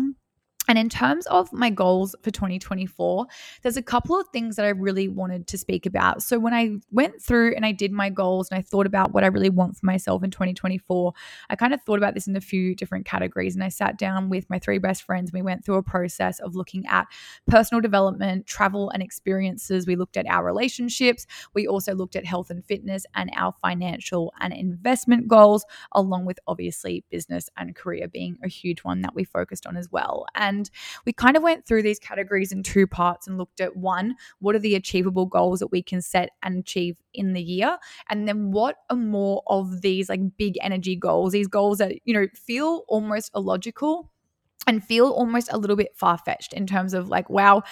And 0.69 0.79
in 0.79 0.89
terms 0.89 1.27
of 1.27 1.53
my 1.53 1.71
goals 1.71 2.15
for 2.23 2.31
2024, 2.31 3.27
there's 3.63 3.77
a 3.77 3.83
couple 3.83 4.19
of 4.19 4.29
things 4.29 4.57
that 4.57 4.65
I 4.65 4.71
really 4.71 5.09
wanted 5.09 5.47
to 5.49 5.59
speak 5.59 5.87
about. 5.87 6.23
So, 6.23 6.39
when 6.39 6.55
I 6.55 6.77
went 6.91 7.21
through 7.21 7.55
and 7.55 7.67
I 7.67 7.73
did 7.73 7.93
my 7.93 8.09
goals 8.09 8.49
and 8.51 8.59
I 8.59 8.63
thought 8.63 8.87
about 8.87 9.13
what 9.13 9.25
I 9.25 9.29
really 9.29 9.51
want 9.51 9.77
for 9.77 9.87
myself 9.87 10.23
in 10.23 10.31
2024, 10.31 11.13
I 11.51 11.57
kind 11.57 11.75
of 11.75 11.83
thought 11.83 11.99
about 11.99 12.15
this 12.15 12.27
in 12.27 12.37
a 12.37 12.41
few 12.41 12.75
different 12.75 13.05
categories. 13.05 13.55
And 13.55 13.65
I 13.65 13.69
sat 13.69 13.99
down 13.99 14.31
with 14.31 14.49
my 14.49 14.59
three 14.59 14.79
best 14.79 15.03
friends. 15.03 15.33
We 15.33 15.43
went 15.43 15.65
through 15.65 15.77
a 15.77 15.83
process 15.83 16.41
of 16.41 16.55
looking 16.55 16.87
at 16.87 17.07
personal 17.47 17.81
development, 17.81 18.47
travel, 18.47 18.91
and 18.91 19.03
experiences. 19.03 19.87
We 19.87 19.97
looked 19.97 20.17
at 20.17 20.27
our 20.27 20.45
relationships. 20.45 21.27
We 21.55 21.67
also 21.67 21.95
looked 21.95 22.17
at 22.17 22.25
health 22.25 22.51
and 22.51 22.65
fitness 22.65 23.05
and 23.15 23.31
our 23.37 23.55
financial 23.63 24.33
and 24.41 24.53
investment 24.53 25.29
goals, 25.29 25.65
along 25.93 26.25
with 26.25 26.39
obviously 26.47 27.05
business 27.11 27.51
and 27.57 27.75
career 27.75 28.09
being 28.09 28.39
a 28.43 28.49
huge 28.49 28.81
one 28.81 29.03
that 29.03 29.15
we 29.15 29.25
focused 29.25 29.67
on 29.67 29.77
as 29.77 29.91
well. 29.91 30.27
And 30.35 30.54
and 30.55 30.71
we 31.05 31.13
kind 31.13 31.37
of 31.37 31.43
went 31.43 31.67
through 31.67 31.83
these 31.83 31.99
categories 31.99 32.53
in 32.53 32.63
two 32.63 32.87
parts 32.87 33.27
and 33.27 33.39
looked 33.39 33.61
at 33.61 33.77
one, 33.77 34.15
what 34.39 34.55
are 34.55 34.61
the 34.61 34.75
achievable 34.75 35.27
goals 35.27 35.61
that 35.61 35.73
we 35.73 35.83
can 35.83 36.01
set 36.01 36.31
and 36.43 36.59
achieve 36.59 36.97
in 37.13 37.33
the 37.33 37.43
year? 37.43 37.79
And 38.09 38.29
then 38.29 38.53
what 38.53 38.77
are 38.91 38.97
more 38.97 39.43
of 39.47 39.83
these 39.83 40.09
like 40.09 40.21
big 40.37 40.55
energy 40.63 40.97
goals, 40.97 41.33
these 41.33 41.49
goals 41.49 41.79
that, 41.79 41.93
you 42.05 42.15
know, 42.15 42.27
feel 42.35 42.85
almost 42.89 43.31
illogical 43.35 44.11
and 44.67 44.83
feel 44.83 45.09
almost 45.09 45.53
a 45.53 45.59
little 45.59 45.77
bit 45.77 45.95
far 45.95 46.17
fetched 46.17 46.53
in 46.53 46.67
terms 46.67 46.95
of 46.95 47.09
like, 47.09 47.29
wow, 47.29 47.63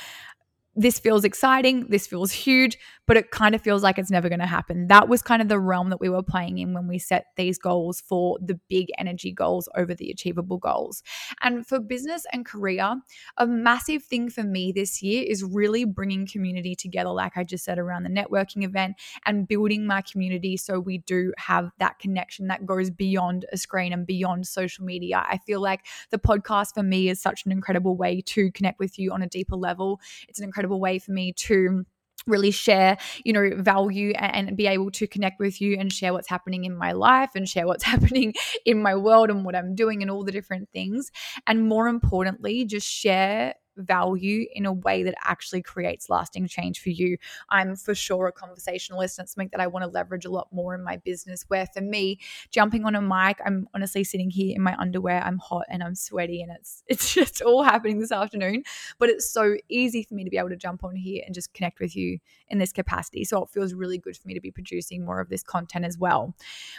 this 0.75 0.99
feels 0.99 1.25
exciting, 1.25 1.87
this 1.89 2.07
feels 2.07 2.33
huge, 2.33 2.79
but 3.07 3.17
it 3.17 3.31
kind 3.31 3.55
of 3.55 3.61
feels 3.61 3.83
like 3.83 3.99
it's 3.99 4.11
never 4.11 4.29
going 4.29 4.41
to 4.41 4.47
happen. 4.47 4.87
That 4.87 5.09
was 5.09 5.21
kind 5.21 5.43
of 5.43 5.49
the 5.49 5.61
realm 5.61 5.91
that 5.91 6.01
we 6.01 6.09
were 6.09 6.23
playing 6.23 6.59
in 6.59 6.73
when 6.73 6.89
we 6.89 6.99
set 6.99 7.27
these 7.37 7.59
goals 7.59 8.01
for 8.01 8.39
the 8.41 8.59
big 8.71 8.87
energy 8.97 9.33
goals 9.33 9.69
over 9.77 9.95
the 9.95 10.11
achievable 10.11 10.57
goals. 10.57 11.03
And 11.43 11.67
for 11.67 11.79
business 11.79 12.25
and 12.33 12.47
career, 12.47 12.97
a 13.37 13.47
massive 13.47 14.03
thing 14.03 14.31
for 14.31 14.43
me 14.43 14.73
this 14.73 15.03
year 15.03 15.25
is 15.29 15.45
really 15.45 15.85
bringing 15.85 16.27
community 16.27 16.75
together, 16.75 17.11
like 17.11 17.37
I 17.37 17.45
just 17.45 17.65
said 17.65 17.79
around 17.79 18.05
the 18.05 18.11
networking 18.11 18.65
event, 18.65 18.97
and 19.27 19.47
building 19.47 19.87
my 19.87 20.01
community 20.01 20.57
so 20.57 20.81
we 20.81 20.99
do 20.99 21.33
have 21.37 21.71
that 21.81 21.99
connection 21.99 22.47
that 22.47 22.65
goes 22.65 22.89
beyond 22.89 23.45
a 23.53 23.59
screen 23.59 23.93
and 23.93 24.07
beyond 24.07 24.47
social 24.47 24.85
media. 24.85 25.25
I 25.29 25.39
feel 25.39 25.61
like 25.61 25.85
the 26.11 26.19
podcast 26.19 26.75
for 26.75 26.83
me 26.83 27.11
is 27.11 27.21
such 27.21 27.45
an 27.45 27.53
incredible 27.53 27.97
way 27.97 28.23
to 28.23 28.51
connect 28.53 28.79
with 28.79 28.99
you 28.99 29.13
on 29.13 29.23
a 29.23 29.27
deeper 29.27 29.57
level. 29.57 30.01
It's 30.29 30.39
an 30.39 30.45
incredible 30.45 30.62
incredible 30.63 30.81
way 30.81 30.99
for 30.99 31.13
me 31.13 31.33
to 31.33 31.85
really 32.29 32.53
share 32.53 32.97
you 33.25 33.33
know 33.33 33.51
value 33.57 34.13
and 34.13 34.57
be 34.57 34.69
able 34.69 34.93
to 34.93 35.09
connect 35.09 35.41
with 35.41 35.61
you 35.61 35.77
and 35.77 35.93
share 35.93 36.13
what's 36.13 36.29
happening 36.29 36.65
in 36.65 36.77
my 36.77 36.93
life 36.93 37.31
and 37.35 37.49
share 37.49 37.67
what's 37.67 37.83
happening 37.95 38.33
in 38.65 38.81
my 38.81 38.95
world 38.95 39.29
and 39.29 39.45
what 39.45 39.57
I'm 39.57 39.75
doing 39.75 40.03
and 40.03 40.11
all 40.11 40.23
the 40.23 40.31
different 40.31 40.69
things. 40.73 41.11
And 41.49 41.69
more 41.69 41.89
importantly 41.89 42.65
just 42.65 42.87
share 42.87 43.55
value 43.77 44.47
in 44.55 44.67
a 44.67 44.73
way 44.73 45.03
that 45.03 45.15
actually 45.25 45.63
creates 45.63 46.09
lasting 46.11 46.49
change 46.49 46.81
for 46.81 46.91
you. 46.91 47.17
I'm 47.51 47.77
for 47.77 47.95
sure 47.95 48.27
a 48.27 48.33
conversationalist 48.33 49.19
and 49.19 49.29
something 49.29 49.51
that 49.53 49.61
I 49.61 49.67
want 49.67 49.85
to 49.85 49.91
leverage 49.91 50.25
a 50.25 50.31
lot 50.31 50.49
more 50.53 50.75
in 50.75 50.83
my 50.83 50.97
business. 50.97 51.45
Where 51.49 51.67
for 51.67 51.81
me, 51.81 52.19
jumping 52.51 52.85
on 52.85 52.95
a 52.95 53.01
mic, 53.01 53.39
I'm 53.45 53.69
honestly 53.75 54.05
sitting 54.05 54.31
here 54.31 54.55
in 54.55 54.63
my 54.63 54.77
underwear, 54.79 55.23
I'm 55.23 55.39
hot 55.39 55.65
and 55.69 55.83
I'm 55.83 55.95
sweaty 55.95 56.43
and 56.43 56.53
it's 56.53 56.83
it's 56.93 57.15
just 57.15 57.43
all 57.43 57.63
happening 57.63 58.01
this 58.01 58.13
afternoon. 58.13 58.65
But 58.99 59.09
it's 59.09 59.31
so 59.31 59.57
easy 59.69 60.03
for 60.03 60.15
me 60.15 60.25
to 60.25 60.31
be 60.31 60.39
able 60.39 60.51
to 60.51 60.57
jump 60.57 60.85
on 60.85 60.95
here 60.97 61.23
and 61.25 61.35
just 61.35 61.53
connect 61.55 61.81
with 61.81 61.97
you 61.97 62.19
in 62.49 62.59
this 62.59 62.73
capacity. 62.73 63.25
So 63.25 63.43
it 63.43 63.51
feels 63.51 63.75
really 63.75 63.99
good 63.99 64.17
for 64.17 64.29
me 64.29 64.35
to 64.35 64.41
be 64.41 64.51
producing 64.51 65.05
more 65.05 65.21
of 65.21 65.29
this 65.29 65.43
content 65.43 65.85
as 65.85 65.99
well. 65.99 66.35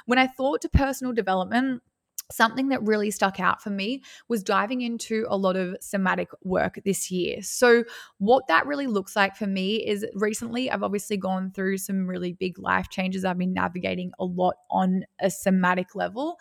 When 0.05 0.19
I 0.19 0.27
thought 0.27 0.61
to 0.61 0.69
personal 0.69 1.13
development, 1.13 1.81
something 2.31 2.69
that 2.69 2.81
really 2.83 3.11
stuck 3.11 3.39
out 3.39 3.61
for 3.61 3.69
me 3.69 4.01
was 4.27 4.43
diving 4.43 4.81
into 4.81 5.25
a 5.29 5.37
lot 5.37 5.55
of 5.55 5.75
somatic 5.81 6.29
work 6.43 6.79
this 6.85 7.11
year. 7.11 7.41
So, 7.41 7.83
what 8.17 8.47
that 8.47 8.65
really 8.65 8.87
looks 8.87 9.15
like 9.15 9.35
for 9.35 9.47
me 9.47 9.75
is 9.75 10.05
recently 10.15 10.69
I've 10.69 10.83
obviously 10.83 11.17
gone 11.17 11.51
through 11.51 11.77
some 11.77 12.07
really 12.07 12.33
big 12.33 12.57
life 12.59 12.89
changes. 12.89 13.25
I've 13.25 13.37
been 13.37 13.53
navigating 13.53 14.11
a 14.19 14.25
lot 14.25 14.55
on 14.71 15.03
a 15.19 15.29
somatic 15.29 15.95
level. 15.95 16.37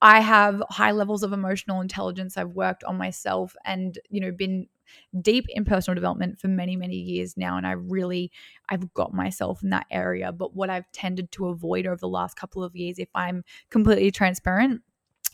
I 0.00 0.20
have 0.20 0.62
high 0.68 0.90
levels 0.90 1.22
of 1.22 1.32
emotional 1.32 1.80
intelligence. 1.80 2.36
I've 2.36 2.50
worked 2.50 2.82
on 2.84 2.98
myself 2.98 3.54
and, 3.64 3.98
you 4.10 4.20
know, 4.20 4.32
been 4.32 4.66
deep 5.20 5.46
in 5.48 5.64
personal 5.64 5.94
development 5.94 6.38
for 6.38 6.48
many 6.48 6.76
many 6.76 6.96
years 6.96 7.36
now 7.36 7.56
and 7.56 7.66
I 7.66 7.72
really 7.72 8.30
I've 8.68 8.92
got 8.92 9.14
myself 9.14 9.62
in 9.62 9.70
that 9.70 9.86
area 9.90 10.32
but 10.32 10.54
what 10.54 10.68
I've 10.68 10.90
tended 10.92 11.32
to 11.32 11.46
avoid 11.46 11.86
over 11.86 11.96
the 11.96 12.08
last 12.08 12.36
couple 12.36 12.62
of 12.62 12.76
years 12.76 12.98
if 12.98 13.08
I'm 13.14 13.42
completely 13.70 14.10
transparent 14.10 14.82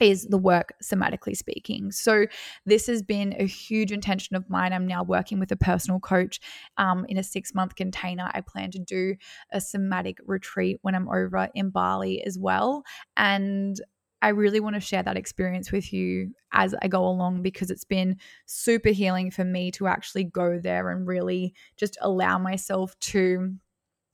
is 0.00 0.26
the 0.26 0.38
work 0.38 0.74
somatically 0.82 1.36
speaking. 1.36 1.90
So, 1.90 2.26
this 2.66 2.86
has 2.86 3.02
been 3.02 3.34
a 3.38 3.46
huge 3.46 3.92
intention 3.92 4.36
of 4.36 4.48
mine. 4.48 4.72
I'm 4.72 4.86
now 4.86 5.02
working 5.02 5.40
with 5.40 5.50
a 5.52 5.56
personal 5.56 6.00
coach 6.00 6.40
um, 6.76 7.04
in 7.08 7.18
a 7.18 7.22
six 7.22 7.54
month 7.54 7.74
container. 7.74 8.30
I 8.32 8.40
plan 8.40 8.70
to 8.72 8.78
do 8.78 9.16
a 9.52 9.60
somatic 9.60 10.18
retreat 10.24 10.78
when 10.82 10.94
I'm 10.94 11.08
over 11.08 11.48
in 11.54 11.70
Bali 11.70 12.22
as 12.24 12.38
well. 12.38 12.84
And 13.16 13.80
I 14.20 14.28
really 14.28 14.60
want 14.60 14.74
to 14.74 14.80
share 14.80 15.02
that 15.02 15.16
experience 15.16 15.70
with 15.70 15.92
you 15.92 16.32
as 16.52 16.74
I 16.82 16.88
go 16.88 17.06
along 17.06 17.42
because 17.42 17.70
it's 17.70 17.84
been 17.84 18.16
super 18.46 18.88
healing 18.88 19.30
for 19.30 19.44
me 19.44 19.70
to 19.72 19.86
actually 19.86 20.24
go 20.24 20.58
there 20.58 20.90
and 20.90 21.06
really 21.06 21.54
just 21.76 21.96
allow 22.00 22.38
myself 22.38 22.98
to 23.00 23.54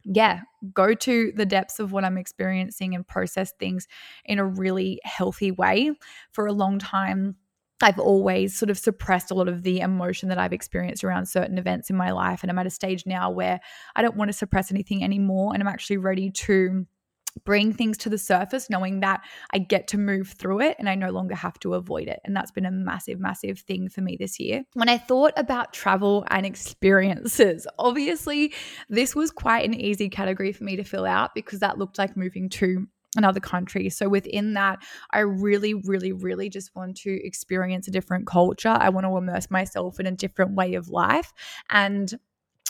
yeah, 0.04 0.40
go 0.72 0.94
to 0.94 1.32
the 1.34 1.46
depths 1.46 1.78
of 1.78 1.92
what 1.92 2.04
I'm 2.04 2.18
experiencing 2.18 2.94
and 2.94 3.06
process 3.06 3.52
things 3.58 3.88
in 4.24 4.38
a 4.38 4.46
really 4.46 5.00
healthy 5.04 5.50
way. 5.50 5.92
For 6.32 6.46
a 6.46 6.52
long 6.52 6.78
time, 6.78 7.36
I've 7.82 7.98
always 7.98 8.56
sort 8.56 8.70
of 8.70 8.78
suppressed 8.78 9.30
a 9.30 9.34
lot 9.34 9.48
of 9.48 9.62
the 9.62 9.80
emotion 9.80 10.28
that 10.28 10.38
I've 10.38 10.52
experienced 10.52 11.04
around 11.04 11.26
certain 11.26 11.58
events 11.58 11.90
in 11.90 11.96
my 11.96 12.12
life. 12.12 12.42
And 12.42 12.50
I'm 12.50 12.58
at 12.58 12.66
a 12.66 12.70
stage 12.70 13.04
now 13.06 13.30
where 13.30 13.60
I 13.96 14.02
don't 14.02 14.16
want 14.16 14.28
to 14.28 14.32
suppress 14.32 14.70
anything 14.70 15.02
anymore. 15.02 15.52
And 15.52 15.62
I'm 15.62 15.68
actually 15.68 15.96
ready 15.96 16.30
to 16.30 16.86
bring 17.44 17.72
things 17.72 17.98
to 17.98 18.08
the 18.08 18.18
surface, 18.18 18.70
knowing 18.70 19.00
that 19.00 19.22
I 19.52 19.58
get 19.58 19.88
to 19.88 19.98
move 19.98 20.28
through 20.28 20.60
it 20.60 20.76
and 20.78 20.88
I 20.88 20.94
no 20.94 21.10
longer 21.10 21.34
have 21.34 21.58
to 21.60 21.74
avoid 21.74 22.08
it. 22.08 22.20
And 22.24 22.34
that's 22.34 22.50
been 22.50 22.66
a 22.66 22.70
massive, 22.70 23.18
massive 23.18 23.58
thing 23.58 23.88
for 23.88 24.00
me 24.00 24.16
this 24.18 24.38
year. 24.38 24.64
When 24.74 24.88
I 24.88 24.98
thought 24.98 25.32
about 25.36 25.72
travel 25.72 26.24
and 26.30 26.46
experiences, 26.46 27.66
obviously, 27.78 28.52
this 28.88 29.14
was 29.14 29.30
quite 29.30 29.64
an 29.64 29.74
easy 29.74 30.08
category 30.08 30.52
for 30.52 30.64
me 30.64 30.76
to 30.76 30.84
fill 30.84 31.06
out 31.06 31.34
because 31.34 31.60
that 31.60 31.78
looked 31.78 31.98
like 31.98 32.16
moving 32.16 32.48
to 32.50 32.86
another 33.16 33.40
country. 33.40 33.88
So 33.90 34.08
within 34.08 34.54
that, 34.54 34.82
I 35.12 35.20
really, 35.20 35.74
really, 35.74 36.12
really 36.12 36.48
just 36.48 36.74
want 36.74 36.96
to 36.98 37.24
experience 37.24 37.88
a 37.88 37.90
different 37.90 38.26
culture. 38.26 38.76
I 38.76 38.88
want 38.88 39.06
to 39.06 39.16
immerse 39.16 39.50
myself 39.50 40.00
in 40.00 40.06
a 40.06 40.12
different 40.12 40.54
way 40.54 40.74
of 40.74 40.88
life. 40.88 41.32
And 41.70 42.12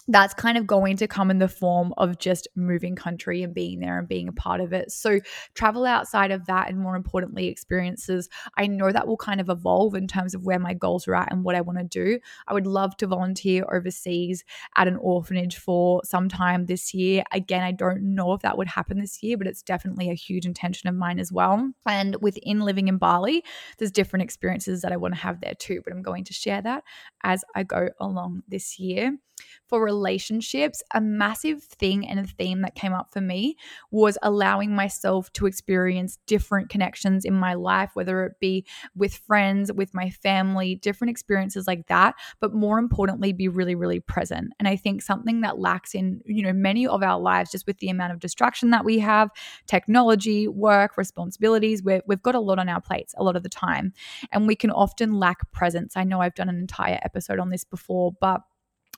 that's 0.09 0.35
kind 0.35 0.59
of 0.59 0.67
going 0.67 0.97
to 0.99 1.07
come 1.07 1.31
in 1.31 1.39
the 1.39 1.49
form 1.49 1.95
of 1.97 2.19
just 2.19 2.47
moving 2.55 2.95
country 2.95 3.43
and 3.43 3.55
being 3.55 3.81
there 3.81 3.99
and 3.99 4.09
being 4.09 4.29
a 4.29 4.33
part 4.33 4.61
of 4.61 4.73
it. 4.73 4.91
So, 4.91 5.21
travel 5.55 5.87
outside 5.87 6.31
of 6.31 6.47
that, 6.47 6.69
and 6.69 6.79
more 6.79 6.97
importantly, 6.97 7.49
experiences, 7.49 8.29
I 8.57 8.67
know 8.67 8.93
that 8.93 9.07
will 9.07 9.17
kind 9.17 9.41
of 9.41 9.49
evolve 9.49 9.95
in 9.95 10.07
terms 10.07 10.35
of 10.35 10.45
where 10.45 10.59
my 10.59 10.75
goals 10.75 11.09
are 11.09 11.15
at 11.15 11.33
and 11.33 11.45
what 11.45 11.55
I 11.55 11.63
want 11.63 11.79
to 11.79 11.85
do. 11.85 12.19
I 12.47 12.55
would 12.55 12.67
love 12.67 12.97
to 12.99 13.07
volunteer 13.07 13.65
overseas 13.73 14.45
at 14.77 14.89
an 14.89 14.97
orphanage 14.97 15.57
for 15.57 16.03
some 16.05 16.29
time 16.29 16.67
this 16.67 16.93
year. 16.93 17.25
Again, 17.33 17.63
I 17.63 17.73
don't 17.73 18.15
know 18.15 18.33
if 18.33 18.43
that 18.43 18.59
would 18.59 18.69
happen 18.69 18.99
this 18.99 19.23
year, 19.23 19.39
but 19.39 19.47
it's 19.47 19.63
definitely 19.63 20.11
a 20.11 20.15
huge 20.15 20.47
intention 20.47 20.89
of 20.89 20.95
mine 20.95 21.19
as 21.19 21.33
well. 21.33 21.73
And 21.87 22.17
within 22.21 22.61
living 22.61 22.89
in 22.89 22.99
Bali, 22.99 23.43
there's 23.79 23.91
different 23.91 24.23
experiences 24.23 24.83
that 24.83 24.93
I 24.93 24.97
want 24.97 25.15
to 25.15 25.21
have 25.21 25.41
there 25.41 25.55
too, 25.59 25.81
but 25.83 25.93
I'm 25.93 26.03
going 26.03 26.25
to 26.25 26.33
share 26.33 26.61
that 26.63 26.85
as 27.23 27.45
I 27.55 27.63
go 27.63 27.89
along 28.01 28.43
this 28.49 28.79
year 28.79 29.17
for 29.69 29.83
relationships, 29.95 30.83
a 30.93 31.01
massive 31.01 31.63
thing 31.63 32.07
and 32.07 32.19
a 32.21 32.25
theme 32.25 32.63
that 32.63 32.75
came 32.75 32.93
up 32.93 33.13
for 33.13 33.21
me 33.21 33.57
was 33.91 34.19
allowing 34.23 34.75
myself 34.75 35.33
to 35.35 35.47
experience 35.47 36.19
different 36.27 36.69
connections 36.69 37.25
in 37.25 37.35
my 37.35 37.55
life, 37.55 37.91
whether 37.95 38.25
it 38.25 38.33
be 38.41 38.65
with 38.97 39.15
friends, 39.15 39.73
with 39.73 39.95
my 39.95 40.11
family, 40.11 40.75
different 40.75 41.11
experiences 41.11 41.67
like 41.67 41.87
that, 41.87 42.15
but 42.41 42.53
more 42.53 42.79
importantly, 42.79 43.33
be 43.33 43.49
really, 43.49 43.75
really 43.75 44.01
present. 44.01 44.53
And 44.59 44.67
I 44.67 44.77
think 44.77 45.03
something 45.03 45.43
that 45.43 45.59
lacks 45.59 45.95
in, 45.95 46.21
you 46.25 46.43
know, 46.43 46.53
many 46.53 46.87
of 46.87 47.03
our 47.03 47.21
lives, 47.21 47.51
just 47.51 47.67
with 47.67 47.79
the 47.79 47.89
amount 47.89 48.13
of 48.13 48.19
distraction 48.21 48.71
that 48.71 48.85
we 48.85 48.99
have, 48.99 49.31
technology, 49.67 50.49
work, 50.49 50.97
responsibilities, 50.97 51.83
we 51.83 52.01
we've 52.07 52.23
got 52.23 52.35
a 52.35 52.41
lot 52.41 52.59
on 52.59 52.69
our 52.69 52.81
plates 52.81 53.15
a 53.17 53.23
lot 53.23 53.37
of 53.37 53.43
the 53.43 53.49
time. 53.49 53.93
And 54.33 54.47
we 54.47 54.57
can 54.57 54.71
often 54.71 55.13
lack 55.13 55.51
presence. 55.53 55.97
I 55.97 56.05
know 56.05 56.21
I've 56.21 56.35
done 56.35 56.49
an 56.49 56.59
entire 56.59 56.99
episode 57.03 57.39
on 57.39 57.51
this 57.51 57.65
before, 57.65 58.13
but 58.21 58.41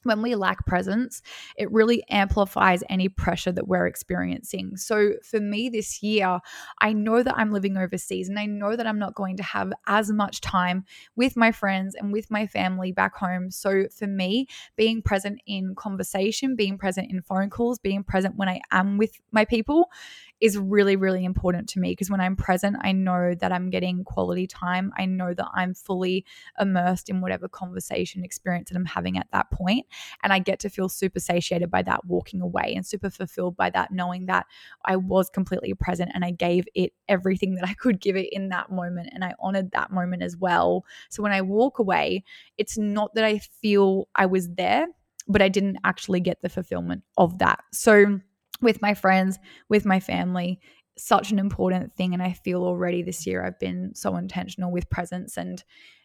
when 0.06 0.22
we 0.22 0.34
lack 0.34 0.64
presence, 0.66 1.22
it 1.56 1.70
really 1.70 2.02
amplifies 2.08 2.82
any 2.88 3.08
pressure 3.08 3.52
that 3.52 3.68
we're 3.68 3.86
experiencing. 3.86 4.76
So, 4.76 5.14
for 5.22 5.40
me 5.40 5.68
this 5.68 6.02
year, 6.02 6.40
I 6.80 6.92
know 6.92 7.22
that 7.22 7.36
I'm 7.36 7.52
living 7.52 7.76
overseas 7.76 8.28
and 8.28 8.38
I 8.38 8.46
know 8.46 8.76
that 8.76 8.86
I'm 8.86 8.98
not 8.98 9.14
going 9.14 9.36
to 9.36 9.42
have 9.42 9.72
as 9.86 10.10
much 10.10 10.40
time 10.40 10.84
with 11.16 11.36
my 11.36 11.52
friends 11.52 11.94
and 11.94 12.12
with 12.12 12.30
my 12.30 12.46
family 12.46 12.92
back 12.92 13.14
home. 13.16 13.50
So, 13.50 13.84
for 13.96 14.06
me, 14.06 14.46
being 14.76 15.02
present 15.02 15.40
in 15.46 15.74
conversation, 15.74 16.56
being 16.56 16.78
present 16.78 17.10
in 17.10 17.22
phone 17.22 17.50
calls, 17.50 17.78
being 17.78 18.04
present 18.04 18.36
when 18.36 18.48
I 18.48 18.60
am 18.70 18.98
with 18.98 19.20
my 19.32 19.44
people 19.44 19.90
is 20.40 20.58
really, 20.58 20.96
really 20.96 21.24
important 21.24 21.68
to 21.70 21.80
me 21.80 21.92
because 21.92 22.10
when 22.10 22.20
I'm 22.20 22.36
present, 22.36 22.76
I 22.82 22.92
know 22.92 23.34
that 23.34 23.52
I'm 23.52 23.70
getting 23.70 24.04
quality 24.04 24.46
time. 24.46 24.92
I 24.96 25.06
know 25.06 25.32
that 25.32 25.48
I'm 25.54 25.74
fully 25.74 26.24
immersed 26.60 27.08
in 27.08 27.20
whatever 27.20 27.48
conversation 27.48 28.22
experience 28.24 28.68
that 28.68 28.76
I'm 28.76 28.84
having 28.84 29.16
at 29.16 29.28
that 29.32 29.50
point, 29.50 29.86
And 30.22 30.32
I 30.32 30.38
get 30.38 30.60
to 30.60 30.68
feel 30.68 30.88
super 30.88 31.20
satiated 31.20 31.70
by 31.70 31.82
that 31.82 32.04
walking 32.04 32.40
away 32.40 32.74
and 32.74 32.84
super 32.86 33.08
fulfilled 33.08 33.56
by 33.56 33.70
that, 33.70 33.92
knowing 33.92 34.26
that 34.26 34.46
I 34.84 34.96
was 34.96 35.30
completely 35.30 35.72
present 35.74 36.10
and 36.14 36.24
I 36.24 36.32
gave 36.32 36.66
it 36.74 36.92
everything 37.08 37.54
that 37.54 37.68
I 37.68 37.74
could 37.74 38.00
give 38.00 38.16
it 38.16 38.28
in 38.32 38.50
that 38.50 38.70
moment. 38.70 39.08
And 39.12 39.24
I 39.24 39.34
honored 39.40 39.70
that 39.72 39.90
moment 39.90 40.22
as 40.22 40.36
well. 40.36 40.84
So 41.08 41.22
when 41.22 41.32
I 41.32 41.40
walk 41.42 41.78
away, 41.78 42.24
it's 42.58 42.76
not 42.76 43.14
that 43.14 43.24
I 43.24 43.38
feel 43.38 44.08
I 44.14 44.26
was 44.26 44.48
there, 44.50 44.86
but 45.28 45.42
I 45.42 45.48
didn't 45.48 45.78
actually 45.84 46.20
get 46.20 46.42
the 46.42 46.48
fulfillment 46.48 47.02
of 47.16 47.38
that. 47.38 47.60
So, 47.72 48.20
with 48.60 48.82
my 48.82 48.94
friends, 48.94 49.38
with 49.68 49.84
my 49.84 50.00
family, 50.00 50.60
such 50.98 51.30
an 51.30 51.38
important 51.38 51.94
thing. 51.94 52.14
And 52.14 52.22
I 52.22 52.32
feel 52.32 52.62
already 52.62 53.02
this 53.02 53.26
year 53.26 53.44
I've 53.44 53.58
been 53.58 53.94
so 53.94 54.16
intentional 54.16 54.72
with 54.72 54.90
presence 54.90 55.36
and 55.36 55.62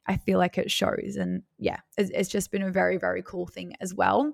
I 0.08 0.18
feel 0.18 0.38
like 0.38 0.58
it 0.58 0.72
shows. 0.72 1.16
And 1.18 1.44
yeah, 1.58 1.80
it's, 1.98 2.10
it's 2.12 2.30
just 2.30 2.52
been 2.52 2.64
a 2.64 2.72
very, 2.72 2.98
very 2.98 3.24
cool 3.24 3.48
thing 3.48 3.74
as 3.80 3.94
well. 3.94 4.34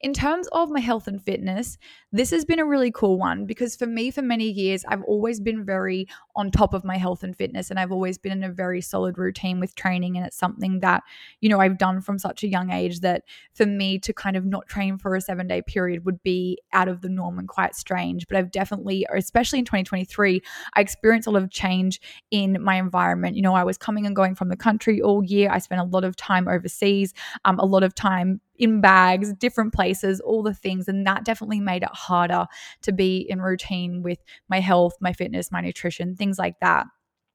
In 0.00 0.12
terms 0.12 0.48
of 0.52 0.70
my 0.70 0.80
health 0.80 1.08
and 1.08 1.22
fitness, 1.22 1.78
this 2.12 2.30
has 2.30 2.44
been 2.44 2.58
a 2.58 2.64
really 2.64 2.90
cool 2.90 3.18
one 3.18 3.44
because 3.44 3.76
for 3.76 3.86
me, 3.86 4.10
for 4.10 4.22
many 4.22 4.48
years, 4.48 4.84
I've 4.88 5.02
always 5.02 5.40
been 5.40 5.64
very 5.64 6.08
on 6.36 6.50
top 6.50 6.72
of 6.72 6.84
my 6.84 6.96
health 6.96 7.22
and 7.22 7.36
fitness, 7.36 7.70
and 7.70 7.78
I've 7.78 7.92
always 7.92 8.18
been 8.18 8.32
in 8.32 8.44
a 8.44 8.52
very 8.52 8.80
solid 8.80 9.18
routine 9.18 9.60
with 9.60 9.74
training. 9.74 10.16
And 10.16 10.26
it's 10.26 10.36
something 10.36 10.80
that, 10.80 11.02
you 11.40 11.48
know, 11.48 11.60
I've 11.60 11.78
done 11.78 12.00
from 12.00 12.18
such 12.18 12.42
a 12.42 12.48
young 12.48 12.70
age 12.70 13.00
that 13.00 13.24
for 13.54 13.66
me 13.66 13.98
to 14.00 14.12
kind 14.12 14.36
of 14.36 14.44
not 14.44 14.66
train 14.68 14.98
for 14.98 15.14
a 15.14 15.20
seven 15.20 15.46
day 15.46 15.62
period 15.62 16.04
would 16.04 16.22
be 16.22 16.58
out 16.72 16.88
of 16.88 17.00
the 17.00 17.08
norm 17.08 17.38
and 17.38 17.48
quite 17.48 17.74
strange. 17.74 18.26
But 18.28 18.36
I've 18.36 18.50
definitely, 18.50 19.06
especially 19.14 19.58
in 19.58 19.64
2023, 19.64 20.40
I 20.74 20.80
experienced 20.80 21.26
a 21.26 21.30
lot 21.30 21.42
of 21.42 21.50
change 21.50 22.00
in 22.30 22.62
my 22.62 22.76
environment. 22.76 23.36
You 23.36 23.42
know, 23.42 23.54
I 23.54 23.64
was 23.64 23.78
coming 23.78 24.06
and 24.06 24.16
going 24.16 24.34
from 24.34 24.48
the 24.48 24.56
country 24.56 25.02
all 25.02 25.22
year, 25.24 25.50
I 25.50 25.58
spent 25.58 25.80
a 25.80 25.84
lot 25.84 26.04
of 26.04 26.16
time 26.16 26.48
overseas, 26.48 27.14
um, 27.44 27.58
a 27.58 27.66
lot 27.66 27.82
of 27.82 27.94
time 27.94 28.40
in 28.58 28.80
bags, 28.80 29.32
different 29.34 29.72
places, 29.72 30.20
all 30.20 30.42
the 30.42 30.54
things. 30.54 30.88
And 30.88 31.06
that 31.06 31.24
definitely 31.24 31.60
made 31.60 31.82
it 31.82 31.90
harder 31.92 32.46
to 32.82 32.92
be 32.92 33.18
in 33.18 33.40
routine 33.40 34.02
with 34.02 34.18
my 34.48 34.60
health, 34.60 34.94
my 35.00 35.12
fitness, 35.12 35.52
my 35.52 35.60
nutrition, 35.60 36.16
things 36.16 36.38
like 36.38 36.60
that. 36.60 36.86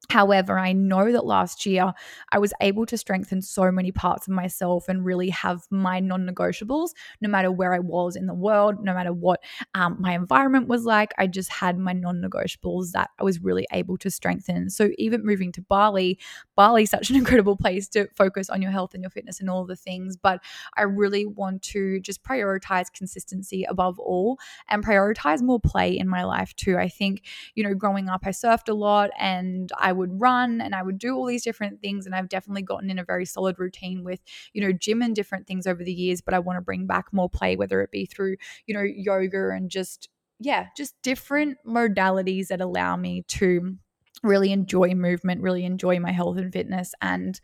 However, 0.09 0.59
I 0.59 0.73
know 0.73 1.11
that 1.11 1.25
last 1.25 1.65
year 1.65 1.93
I 2.31 2.39
was 2.39 2.53
able 2.61 2.85
to 2.87 2.97
strengthen 2.97 3.41
so 3.41 3.71
many 3.71 3.91
parts 3.91 4.27
of 4.27 4.33
myself 4.33 4.89
and 4.89 5.05
really 5.05 5.29
have 5.29 5.63
my 5.71 5.99
non 5.99 6.27
negotiables 6.27 6.89
no 7.21 7.29
matter 7.29 7.51
where 7.51 7.73
I 7.73 7.79
was 7.79 8.15
in 8.15 8.27
the 8.27 8.33
world, 8.33 8.83
no 8.83 8.93
matter 8.93 9.13
what 9.13 9.41
um, 9.73 9.97
my 9.99 10.13
environment 10.13 10.67
was 10.67 10.83
like. 10.83 11.13
I 11.17 11.27
just 11.27 11.51
had 11.51 11.77
my 11.77 11.93
non 11.93 12.21
negotiables 12.21 12.91
that 12.91 13.11
I 13.19 13.23
was 13.23 13.41
really 13.41 13.65
able 13.71 13.97
to 13.97 14.11
strengthen. 14.11 14.69
So, 14.69 14.89
even 14.97 15.25
moving 15.25 15.51
to 15.53 15.61
Bali, 15.61 16.19
Bali 16.55 16.83
is 16.83 16.89
such 16.89 17.09
an 17.09 17.15
incredible 17.23 17.55
place 17.55 17.87
to 17.89 18.07
focus 18.15 18.49
on 18.49 18.61
your 18.61 18.71
health 18.71 18.93
and 18.93 19.03
your 19.03 19.09
fitness 19.09 19.39
and 19.39 19.49
all 19.49 19.65
the 19.65 19.75
things. 19.75 20.17
But 20.17 20.41
I 20.75 20.83
really 20.83 21.25
want 21.25 21.61
to 21.63 21.99
just 22.01 22.23
prioritize 22.23 22.91
consistency 22.91 23.63
above 23.63 23.99
all 23.99 24.37
and 24.69 24.83
prioritize 24.85 25.41
more 25.41 25.59
play 25.59 25.97
in 25.97 26.07
my 26.07 26.23
life 26.23 26.53
too. 26.55 26.77
I 26.77 26.89
think, 26.89 27.23
you 27.55 27.63
know, 27.63 27.73
growing 27.73 28.09
up, 28.09 28.21
I 28.25 28.29
surfed 28.29 28.69
a 28.69 28.73
lot 28.73 29.11
and 29.17 29.71
I 29.77 29.92
would 29.93 30.19
run 30.19 30.59
and 30.59 30.75
I 30.75 30.83
would 30.83 30.97
do 30.97 31.15
all 31.15 31.25
these 31.25 31.43
different 31.43 31.81
things. 31.81 32.05
And 32.05 32.13
I've 32.13 32.27
definitely 32.27 32.63
gotten 32.63 32.89
in 32.89 32.99
a 32.99 33.05
very 33.05 33.25
solid 33.25 33.57
routine 33.57 34.03
with, 34.03 34.19
you 34.51 34.61
know, 34.61 34.73
gym 34.73 35.01
and 35.01 35.15
different 35.15 35.47
things 35.47 35.65
over 35.65 35.83
the 35.83 35.93
years. 35.93 36.19
But 36.19 36.33
I 36.33 36.39
want 36.39 36.57
to 36.57 36.61
bring 36.61 36.85
back 36.85 37.05
more 37.13 37.29
play, 37.29 37.55
whether 37.55 37.81
it 37.81 37.91
be 37.91 38.05
through, 38.05 38.35
you 38.67 38.73
know, 38.73 38.83
yoga 38.83 39.49
and 39.49 39.69
just, 39.69 40.09
yeah, 40.39 40.67
just 40.75 41.01
different 41.01 41.57
modalities 41.65 42.47
that 42.47 42.59
allow 42.59 42.97
me 42.97 43.23
to 43.29 43.77
really 44.23 44.51
enjoy 44.51 44.93
movement, 44.93 45.41
really 45.41 45.65
enjoy 45.65 45.99
my 45.99 46.11
health 46.11 46.37
and 46.37 46.51
fitness 46.51 46.93
and 47.01 47.39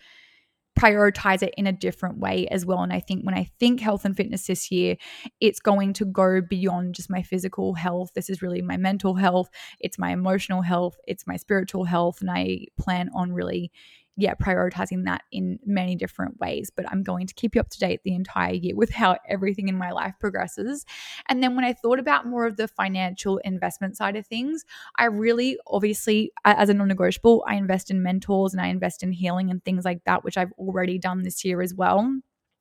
prioritize 0.80 1.44
it 1.44 1.54
in 1.58 1.68
a 1.68 1.74
different 1.74 2.20
way 2.20 2.48
as 2.48 2.66
well. 2.66 2.82
And 2.82 2.94
I 2.94 3.02
think 3.02 3.26
when 3.26 3.36
I 3.36 3.50
think 3.60 3.82
health 3.82 4.06
and 4.06 4.16
fitness 4.16 4.48
this 4.48 4.72
year, 4.72 4.96
it's 5.42 5.60
going 5.60 5.92
to 5.94 6.06
go 6.06 6.42
beyond 6.42 6.96
just 6.96 7.10
my 7.10 7.22
physical 7.22 7.74
health. 7.74 8.12
This 8.16 8.30
is 8.30 8.42
really 8.42 8.62
my 8.62 8.78
mental 8.78 9.16
health, 9.16 9.50
it's 9.80 10.00
my 10.00 10.12
emotional 10.12 10.62
health, 10.62 10.98
it's 11.06 11.28
my 11.28 11.36
spiritual 11.36 11.84
health. 11.84 12.22
And 12.22 12.32
I 12.32 12.68
plan 12.80 13.10
on 13.14 13.34
really 13.34 13.72
yeah, 14.20 14.34
prioritizing 14.34 15.06
that 15.06 15.24
in 15.32 15.60
many 15.66 15.96
different 15.96 16.40
ways. 16.40 16.70
But 16.76 16.86
I'm 16.92 17.04
going 17.04 17.26
to 17.28 17.34
keep 17.34 17.56
you 17.56 17.62
up 17.62 17.70
to 17.70 17.80
date 17.80 18.02
the 18.04 18.14
entire 18.14 18.54
year 18.54 18.76
with 18.76 18.90
how 18.92 19.18
everything 19.28 19.70
in 19.70 19.78
my 19.78 19.92
life 19.92 20.14
progresses. 20.20 20.86
And 21.30 21.42
then 21.42 21.56
when 21.56 21.64
I 21.64 21.72
thought 21.74 22.00
about 22.00 22.28
more 22.28 22.46
of 22.46 22.58
the 22.58 22.68
financial 22.68 23.38
investment 23.40 23.96
side 23.96 24.18
of 24.18 24.28
things, 24.28 24.66
I 24.98 25.06
really, 25.06 25.58
obviously, 25.66 26.34
as 26.44 26.68
a 26.68 26.74
non 26.74 26.90
negotiable, 26.90 27.46
I 27.48 27.56
invest 27.56 27.90
in 27.90 28.04
mentors 28.04 28.54
and 28.54 28.62
I 28.62 28.68
invest 28.68 29.04
in 29.04 29.14
healing 29.14 29.50
and 29.50 29.64
things 29.64 29.86
like 29.86 30.04
that, 30.06 30.24
which 30.24 30.38
I've 30.38 30.52
already 30.60 31.00
done 31.00 31.24
this 31.24 31.46
year 31.46 31.62
as 31.62 31.74
well. 31.74 32.20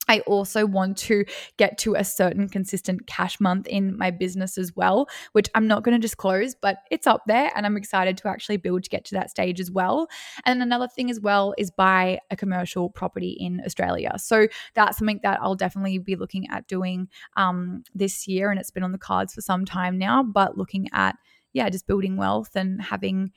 I 0.08 0.20
also 0.20 0.66
want 0.66 0.96
to 0.98 1.24
get 1.56 1.78
to 1.78 1.94
a 1.94 2.04
certain 2.04 2.48
consistent 2.48 3.06
cash 3.06 3.38
month 3.40 3.66
in 3.66 3.96
my 3.96 4.10
business 4.10 4.58
as 4.58 4.74
well, 4.74 5.08
which 5.32 5.48
I'm 5.54 5.66
not 5.66 5.84
going 5.84 5.94
to 5.94 6.00
disclose, 6.00 6.54
but 6.54 6.78
it's 6.90 7.06
up 7.06 7.22
there 7.26 7.50
and 7.54 7.66
I'm 7.66 7.76
excited 7.76 8.16
to 8.18 8.28
actually 8.28 8.56
build 8.56 8.84
to 8.84 8.90
get 8.90 9.04
to 9.06 9.14
that 9.14 9.30
stage 9.30 9.60
as 9.60 9.70
well. 9.70 10.08
And 10.44 10.62
another 10.62 10.88
thing 10.88 11.10
as 11.10 11.20
well 11.20 11.54
is 11.58 11.70
buy 11.70 12.18
a 12.30 12.36
commercial 12.36 12.90
property 12.90 13.36
in 13.38 13.62
Australia. 13.64 14.12
So 14.16 14.48
that's 14.74 14.98
something 14.98 15.20
that 15.22 15.38
I'll 15.42 15.54
definitely 15.54 15.98
be 15.98 16.16
looking 16.16 16.48
at 16.50 16.66
doing 16.66 17.08
um, 17.36 17.84
this 17.94 18.26
year. 18.26 18.50
And 18.50 18.58
it's 18.58 18.70
been 18.70 18.82
on 18.82 18.92
the 18.92 18.98
cards 18.98 19.34
for 19.34 19.40
some 19.40 19.64
time 19.64 19.98
now, 19.98 20.22
but 20.22 20.56
looking 20.56 20.88
at, 20.92 21.16
yeah, 21.52 21.68
just 21.68 21.86
building 21.86 22.16
wealth 22.16 22.56
and 22.56 22.80
having 22.80 23.32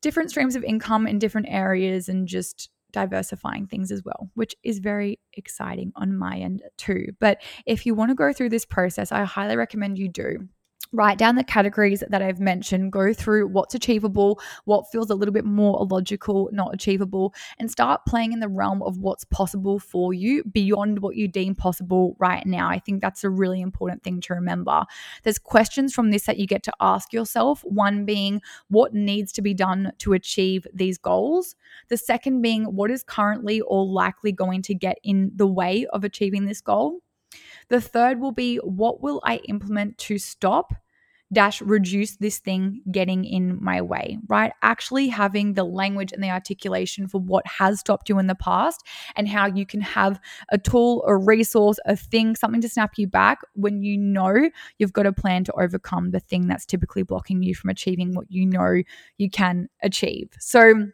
different 0.00 0.30
streams 0.30 0.54
of 0.54 0.62
income 0.62 1.06
in 1.06 1.18
different 1.18 1.48
areas 1.50 2.08
and 2.08 2.28
just 2.28 2.70
diversifying 2.92 3.66
things 3.66 3.92
as 3.92 4.02
well, 4.04 4.30
which 4.34 4.54
is 4.62 4.78
very 4.78 5.18
exciting 5.34 5.92
on 5.96 6.16
my 6.16 6.38
end 6.38 6.62
too. 6.76 7.06
But 7.20 7.42
if 7.66 7.86
you 7.86 7.94
want 7.94 8.10
to 8.10 8.14
go 8.14 8.32
through 8.32 8.50
this 8.50 8.64
process, 8.64 9.12
I 9.12 9.24
highly 9.24 9.56
recommend 9.56 9.98
you 9.98 10.08
do 10.08 10.48
write 10.92 11.18
down 11.18 11.36
the 11.36 11.44
categories 11.44 12.02
that 12.08 12.22
I've 12.22 12.40
mentioned, 12.40 12.92
go 12.92 13.12
through 13.12 13.48
what's 13.48 13.74
achievable, 13.74 14.40
what 14.64 14.90
feels 14.90 15.10
a 15.10 15.14
little 15.14 15.34
bit 15.34 15.44
more 15.44 15.78
illogical, 15.80 16.48
not 16.52 16.72
achievable, 16.72 17.34
and 17.58 17.70
start 17.70 18.06
playing 18.06 18.32
in 18.32 18.40
the 18.40 18.48
realm 18.48 18.82
of 18.82 18.98
what's 18.98 19.24
possible 19.24 19.78
for 19.78 20.14
you 20.14 20.42
beyond 20.44 21.00
what 21.00 21.16
you 21.16 21.28
deem 21.28 21.54
possible 21.54 22.16
right 22.18 22.46
now. 22.46 22.68
I 22.68 22.78
think 22.78 23.02
that's 23.02 23.24
a 23.24 23.30
really 23.30 23.60
important 23.60 24.02
thing 24.02 24.20
to 24.22 24.34
remember. 24.34 24.84
There's 25.24 25.38
questions 25.38 25.92
from 25.92 26.10
this 26.10 26.24
that 26.24 26.38
you 26.38 26.46
get 26.46 26.62
to 26.64 26.72
ask 26.80 27.12
yourself. 27.12 27.62
One 27.64 28.04
being, 28.04 28.40
what 28.68 28.94
needs 28.94 29.32
to 29.32 29.42
be 29.42 29.54
done 29.54 29.92
to 29.98 30.14
achieve 30.14 30.66
these 30.72 30.96
goals? 30.96 31.54
The 31.88 31.96
second 31.98 32.40
being, 32.40 32.64
what 32.64 32.90
is 32.90 33.02
currently 33.02 33.60
or 33.60 33.84
likely 33.84 34.32
going 34.32 34.62
to 34.62 34.74
get 34.74 34.98
in 35.02 35.32
the 35.34 35.46
way 35.46 35.86
of 35.92 36.04
achieving 36.04 36.46
this 36.46 36.60
goal? 36.60 37.00
The 37.68 37.80
third 37.80 38.20
will 38.20 38.32
be 38.32 38.56
what 38.56 39.02
will 39.02 39.20
I 39.24 39.36
implement 39.48 39.98
to 39.98 40.18
stop 40.18 40.72
dash 41.32 41.60
reduce 41.60 42.16
this 42.16 42.38
thing 42.38 42.80
getting 42.90 43.24
in 43.24 43.62
my 43.62 43.82
way, 43.82 44.18
right? 44.28 44.52
Actually 44.62 45.08
having 45.08 45.54
the 45.54 45.64
language 45.64 46.12
and 46.12 46.22
the 46.22 46.30
articulation 46.30 47.06
for 47.06 47.20
what 47.20 47.46
has 47.46 47.80
stopped 47.80 48.08
you 48.08 48.18
in 48.18 48.26
the 48.28 48.34
past 48.34 48.82
and 49.16 49.28
how 49.28 49.46
you 49.46 49.66
can 49.66 49.80
have 49.80 50.18
a 50.50 50.58
tool, 50.58 51.04
a 51.06 51.16
resource, 51.16 51.78
a 51.84 51.96
thing, 51.96 52.34
something 52.34 52.60
to 52.60 52.68
snap 52.68 52.92
you 52.96 53.06
back 53.06 53.40
when 53.54 53.82
you 53.82 53.96
know 53.98 54.48
you've 54.78 54.92
got 54.92 55.06
a 55.06 55.12
plan 55.12 55.44
to 55.44 55.52
overcome 55.60 56.10
the 56.10 56.20
thing 56.20 56.46
that's 56.46 56.64
typically 56.64 57.02
blocking 57.02 57.42
you 57.42 57.54
from 57.54 57.70
achieving 57.70 58.14
what 58.14 58.30
you 58.30 58.46
know 58.46 58.82
you 59.18 59.30
can 59.30 59.68
achieve. 59.82 60.30
So, 60.38 60.88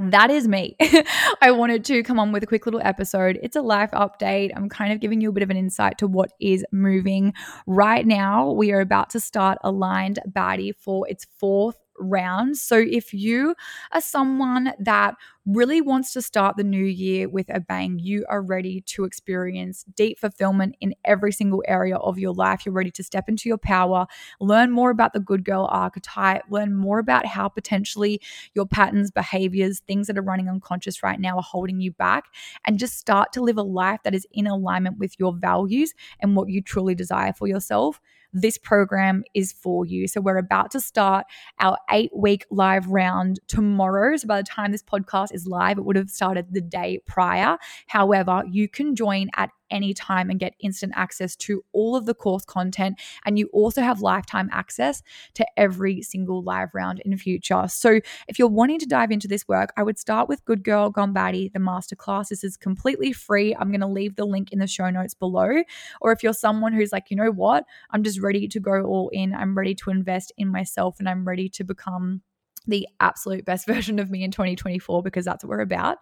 that 0.00 0.30
is 0.30 0.48
me. 0.48 0.76
I 1.42 1.50
wanted 1.50 1.84
to 1.86 2.02
come 2.02 2.18
on 2.18 2.32
with 2.32 2.42
a 2.42 2.46
quick 2.46 2.66
little 2.66 2.80
episode. 2.82 3.38
It's 3.42 3.56
a 3.56 3.60
life 3.60 3.90
update. 3.90 4.50
I'm 4.56 4.68
kind 4.68 4.92
of 4.92 5.00
giving 5.00 5.20
you 5.20 5.28
a 5.28 5.32
bit 5.32 5.42
of 5.42 5.50
an 5.50 5.58
insight 5.58 5.98
to 5.98 6.06
what 6.06 6.32
is 6.40 6.64
moving. 6.72 7.34
Right 7.66 8.06
now, 8.06 8.50
we 8.50 8.72
are 8.72 8.80
about 8.80 9.10
to 9.10 9.20
start 9.20 9.58
Aligned 9.62 10.18
Baddie 10.26 10.74
for 10.74 11.06
its 11.08 11.26
fourth 11.38 11.76
round. 12.00 12.56
So 12.56 12.76
if 12.78 13.12
you 13.14 13.54
are 13.92 14.00
someone 14.00 14.72
that 14.78 15.14
really 15.46 15.80
wants 15.80 16.12
to 16.12 16.22
start 16.22 16.56
the 16.56 16.64
new 16.64 16.84
year 16.84 17.28
with 17.28 17.48
a 17.48 17.60
bang, 17.60 17.98
you 17.98 18.24
are 18.28 18.42
ready 18.42 18.82
to 18.82 19.04
experience 19.04 19.84
deep 19.96 20.18
fulfillment 20.18 20.76
in 20.80 20.94
every 21.04 21.32
single 21.32 21.62
area 21.66 21.96
of 21.96 22.18
your 22.18 22.32
life. 22.32 22.64
You're 22.64 22.74
ready 22.74 22.90
to 22.92 23.02
step 23.02 23.28
into 23.28 23.48
your 23.48 23.58
power, 23.58 24.06
learn 24.40 24.70
more 24.70 24.90
about 24.90 25.12
the 25.12 25.20
good 25.20 25.44
girl 25.44 25.68
archetype, 25.70 26.42
learn 26.50 26.74
more 26.74 26.98
about 26.98 27.26
how 27.26 27.48
potentially 27.48 28.20
your 28.54 28.66
patterns, 28.66 29.10
behaviors, 29.10 29.80
things 29.80 30.06
that 30.06 30.18
are 30.18 30.22
running 30.22 30.48
unconscious 30.48 31.02
right 31.02 31.18
now 31.20 31.36
are 31.36 31.42
holding 31.42 31.80
you 31.80 31.92
back, 31.92 32.26
and 32.66 32.78
just 32.78 32.98
start 32.98 33.32
to 33.32 33.40
live 33.42 33.56
a 33.58 33.62
life 33.62 34.00
that 34.04 34.14
is 34.14 34.26
in 34.32 34.46
alignment 34.46 34.98
with 34.98 35.18
your 35.18 35.32
values 35.34 35.92
and 36.20 36.36
what 36.36 36.48
you 36.48 36.62
truly 36.62 36.94
desire 36.94 37.32
for 37.32 37.46
yourself 37.48 38.00
this 38.32 38.58
program 38.58 39.24
is 39.34 39.52
for 39.52 39.84
you. 39.84 40.08
So 40.08 40.20
we're 40.20 40.38
about 40.38 40.70
to 40.72 40.80
start 40.80 41.26
our 41.58 41.76
eight 41.90 42.10
week 42.14 42.46
live 42.50 42.86
round 42.88 43.40
tomorrow. 43.48 44.16
So 44.16 44.26
by 44.26 44.38
the 44.38 44.46
time 44.46 44.72
this 44.72 44.82
podcast 44.82 45.34
is 45.34 45.46
live, 45.46 45.78
it 45.78 45.84
would 45.84 45.96
have 45.96 46.10
started 46.10 46.46
the 46.50 46.60
day 46.60 47.00
prior. 47.06 47.58
However, 47.88 48.42
you 48.50 48.68
can 48.68 48.94
join 48.94 49.30
at 49.36 49.50
anytime 49.70 50.30
and 50.30 50.38
get 50.38 50.54
instant 50.60 50.92
access 50.96 51.36
to 51.36 51.64
all 51.72 51.96
of 51.96 52.06
the 52.06 52.14
course 52.14 52.44
content. 52.44 52.98
And 53.24 53.38
you 53.38 53.48
also 53.52 53.82
have 53.82 54.00
lifetime 54.00 54.48
access 54.52 55.02
to 55.34 55.46
every 55.56 56.02
single 56.02 56.42
live 56.42 56.74
round 56.74 57.00
in 57.00 57.10
the 57.10 57.16
future. 57.16 57.66
So 57.68 58.00
if 58.28 58.38
you're 58.38 58.48
wanting 58.48 58.78
to 58.80 58.86
dive 58.86 59.10
into 59.10 59.28
this 59.28 59.46
work, 59.48 59.72
I 59.76 59.82
would 59.82 59.98
start 59.98 60.28
with 60.28 60.44
Good 60.44 60.62
Girl 60.62 60.90
Gone 60.90 61.14
Baddie, 61.14 61.52
the 61.52 61.58
masterclass. 61.58 62.28
This 62.28 62.44
is 62.44 62.56
completely 62.56 63.12
free. 63.12 63.54
I'm 63.54 63.70
going 63.70 63.80
to 63.80 63.86
leave 63.86 64.16
the 64.16 64.24
link 64.24 64.52
in 64.52 64.58
the 64.58 64.66
show 64.66 64.90
notes 64.90 65.14
below. 65.14 65.62
Or 66.00 66.12
if 66.12 66.22
you're 66.22 66.32
someone 66.32 66.72
who's 66.72 66.92
like, 66.92 67.10
you 67.10 67.16
know 67.16 67.30
what, 67.30 67.64
I'm 67.90 68.02
just 68.02 68.20
ready 68.20 68.48
to 68.48 68.60
go 68.60 68.82
all 68.82 69.08
in, 69.10 69.34
I'm 69.34 69.56
ready 69.56 69.74
to 69.76 69.90
invest 69.90 70.32
in 70.36 70.48
myself, 70.48 70.96
and 70.98 71.08
I'm 71.08 71.26
ready 71.26 71.48
to 71.50 71.64
become 71.64 72.22
the 72.66 72.86
absolute 73.00 73.44
best 73.44 73.66
version 73.74 73.98
of 73.98 74.10
me 74.10 74.22
in 74.22 74.30
2024 74.30 75.02
because 75.02 75.24
that's 75.24 75.44
what 75.44 75.50
we're 75.50 75.60
about 75.60 75.98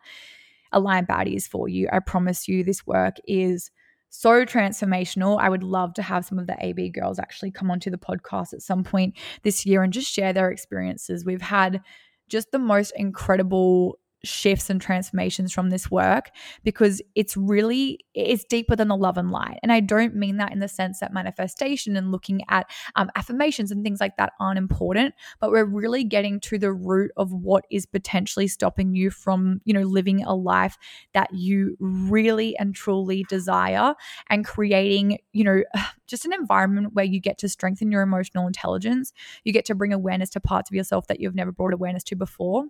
Aligned 0.72 1.08
Baddies 1.08 1.48
for 1.48 1.68
you. 1.68 1.88
I 1.92 2.00
promise 2.00 2.48
you, 2.48 2.64
this 2.64 2.86
work 2.86 3.16
is 3.26 3.70
so 4.10 4.44
transformational. 4.44 5.38
I 5.40 5.48
would 5.48 5.62
love 5.62 5.94
to 5.94 6.02
have 6.02 6.24
some 6.24 6.38
of 6.38 6.46
the 6.46 6.56
AB 6.60 6.90
girls 6.90 7.18
actually 7.18 7.50
come 7.50 7.70
onto 7.70 7.90
the 7.90 7.98
podcast 7.98 8.52
at 8.52 8.62
some 8.62 8.84
point 8.84 9.14
this 9.42 9.66
year 9.66 9.82
and 9.82 9.92
just 9.92 10.10
share 10.10 10.32
their 10.32 10.50
experiences. 10.50 11.24
We've 11.24 11.42
had 11.42 11.80
just 12.28 12.50
the 12.50 12.58
most 12.58 12.92
incredible 12.96 13.98
shifts 14.24 14.70
and 14.70 14.80
transformations 14.80 15.52
from 15.52 15.70
this 15.70 15.90
work 15.90 16.30
because 16.64 17.00
it's 17.14 17.36
really 17.36 18.00
it's 18.14 18.44
deeper 18.44 18.74
than 18.74 18.88
the 18.88 18.96
love 18.96 19.16
and 19.16 19.30
light. 19.30 19.58
And 19.62 19.72
i 19.72 19.80
don't 19.80 20.14
mean 20.14 20.36
that 20.38 20.52
in 20.52 20.58
the 20.58 20.68
sense 20.68 21.00
that 21.00 21.12
manifestation 21.12 21.96
and 21.96 22.12
looking 22.12 22.40
at 22.48 22.70
um, 22.96 23.10
affirmations 23.16 23.70
and 23.70 23.84
things 23.84 24.00
like 24.00 24.16
that 24.16 24.32
aren't 24.40 24.58
important 24.58 25.14
but 25.40 25.50
we're 25.50 25.64
really 25.64 26.04
getting 26.04 26.40
to 26.40 26.58
the 26.58 26.72
root 26.72 27.10
of 27.16 27.32
what 27.32 27.64
is 27.70 27.86
potentially 27.86 28.48
stopping 28.48 28.94
you 28.94 29.10
from 29.10 29.60
you 29.64 29.72
know 29.72 29.82
living 29.82 30.22
a 30.24 30.34
life 30.34 30.76
that 31.14 31.32
you 31.32 31.76
really 31.80 32.56
and 32.58 32.74
truly 32.74 33.24
desire 33.28 33.94
and 34.30 34.44
creating 34.44 35.18
you 35.32 35.44
know 35.44 35.62
just 36.06 36.24
an 36.24 36.32
environment 36.32 36.94
where 36.94 37.04
you 37.04 37.20
get 37.20 37.38
to 37.38 37.48
strengthen 37.48 37.92
your 37.92 38.02
emotional 38.02 38.46
intelligence. 38.46 39.12
You 39.44 39.52
get 39.52 39.66
to 39.66 39.74
bring 39.74 39.92
awareness 39.92 40.30
to 40.30 40.40
parts 40.40 40.70
of 40.70 40.74
yourself 40.74 41.06
that 41.08 41.20
you've 41.20 41.34
never 41.34 41.52
brought 41.52 41.74
awareness 41.74 42.02
to 42.04 42.16
before 42.16 42.64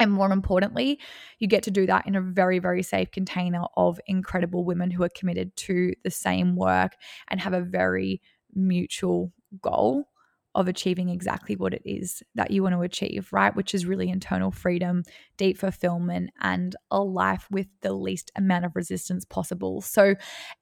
and 0.00 0.10
more 0.10 0.32
importantly, 0.32 0.98
you 1.38 1.46
get 1.46 1.62
to 1.64 1.70
do 1.70 1.86
that 1.86 2.06
in 2.06 2.16
a 2.16 2.20
very, 2.20 2.58
very 2.58 2.82
safe 2.82 3.10
container 3.10 3.64
of 3.76 4.00
incredible 4.06 4.64
women 4.64 4.90
who 4.90 5.02
are 5.02 5.08
committed 5.08 5.54
to 5.56 5.92
the 6.02 6.10
same 6.10 6.56
work 6.56 6.96
and 7.28 7.40
have 7.40 7.52
a 7.52 7.60
very 7.60 8.20
mutual 8.54 9.32
goal 9.60 10.06
of 10.54 10.68
achieving 10.68 11.08
exactly 11.08 11.56
what 11.56 11.72
it 11.72 11.82
is 11.84 12.22
that 12.34 12.50
you 12.50 12.62
want 12.62 12.74
to 12.74 12.82
achieve, 12.82 13.28
right? 13.32 13.54
Which 13.56 13.74
is 13.74 13.86
really 13.86 14.10
internal 14.10 14.50
freedom, 14.50 15.02
deep 15.38 15.56
fulfillment, 15.56 16.30
and 16.40 16.76
a 16.90 17.02
life 17.02 17.48
with 17.50 17.68
the 17.80 17.92
least 17.94 18.30
amount 18.36 18.66
of 18.66 18.76
resistance 18.76 19.24
possible. 19.24 19.80
So, 19.80 20.14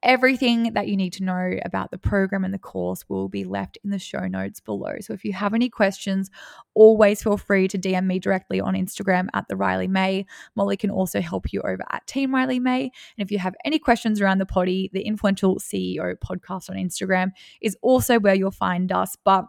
everything 0.02 0.74
that 0.74 0.86
you 0.88 0.96
need 0.96 1.12
to 1.14 1.24
know 1.24 1.58
about 1.64 1.90
the 1.90 1.98
program 1.98 2.44
and 2.44 2.54
the 2.54 2.58
course 2.58 3.04
will 3.08 3.28
be 3.28 3.44
left 3.44 3.78
in 3.82 3.90
the 3.90 3.98
show 3.98 4.26
notes 4.28 4.60
below. 4.60 4.94
So, 5.00 5.12
if 5.12 5.24
you 5.24 5.32
have 5.32 5.54
any 5.54 5.68
questions, 5.68 6.30
always 6.74 7.22
feel 7.22 7.36
free 7.36 7.66
to 7.68 7.78
DM 7.78 8.06
me 8.06 8.18
directly 8.18 8.60
on 8.60 8.74
Instagram 8.74 9.26
at 9.34 9.48
the 9.48 9.56
Riley 9.56 9.88
May. 9.88 10.26
Molly 10.54 10.76
can 10.76 10.90
also 10.90 11.20
help 11.20 11.52
you 11.52 11.60
over 11.62 11.82
at 11.90 12.06
Team 12.06 12.32
Riley 12.32 12.60
May. 12.60 12.82
And 12.82 13.26
if 13.26 13.32
you 13.32 13.38
have 13.38 13.54
any 13.64 13.78
questions 13.78 14.20
around 14.20 14.38
the 14.38 14.46
potty, 14.46 14.88
the 14.92 15.02
Influential 15.02 15.56
CEO 15.56 16.14
podcast 16.16 16.70
on 16.70 16.76
Instagram 16.76 17.30
is 17.60 17.76
also 17.82 18.20
where 18.20 18.34
you'll 18.34 18.50
find 18.50 18.92
us. 18.92 19.16
But 19.24 19.46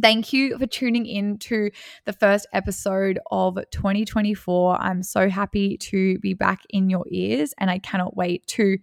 Thank 0.00 0.32
you 0.32 0.58
for 0.58 0.66
tuning 0.66 1.06
in 1.06 1.38
to 1.38 1.70
the 2.04 2.12
first 2.12 2.46
episode 2.52 3.20
of 3.30 3.56
2024. 3.70 4.80
I'm 4.80 5.04
so 5.04 5.28
happy 5.28 5.76
to 5.78 6.18
be 6.18 6.34
back 6.34 6.62
in 6.70 6.90
your 6.90 7.04
ears 7.08 7.54
and 7.58 7.70
I 7.70 7.78
cannot 7.78 8.16
wait 8.16 8.44
to 8.48 8.78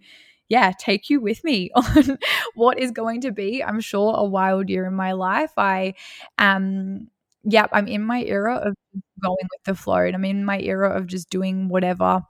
yeah, 0.48 0.72
take 0.78 1.08
you 1.10 1.20
with 1.20 1.44
me 1.44 1.70
on 1.74 2.18
what 2.54 2.78
is 2.78 2.90
going 2.90 3.22
to 3.22 3.30
be, 3.32 3.62
I'm 3.62 3.80
sure, 3.80 4.14
a 4.16 4.24
wild 4.24 4.68
year 4.70 4.86
in 4.86 4.94
my 4.94 5.12
life. 5.12 5.52
I 5.58 5.94
um 6.38 7.08
yeah, 7.44 7.66
I'm 7.72 7.88
in 7.88 8.02
my 8.04 8.22
era 8.22 8.54
of 8.56 8.74
going 9.22 9.36
with 9.52 9.64
the 9.64 9.74
flow 9.74 9.96
and 9.96 10.14
I'm 10.14 10.24
in 10.24 10.44
my 10.44 10.60
era 10.60 10.96
of 10.96 11.06
just 11.08 11.28
doing 11.28 11.68
whatever 11.68 12.22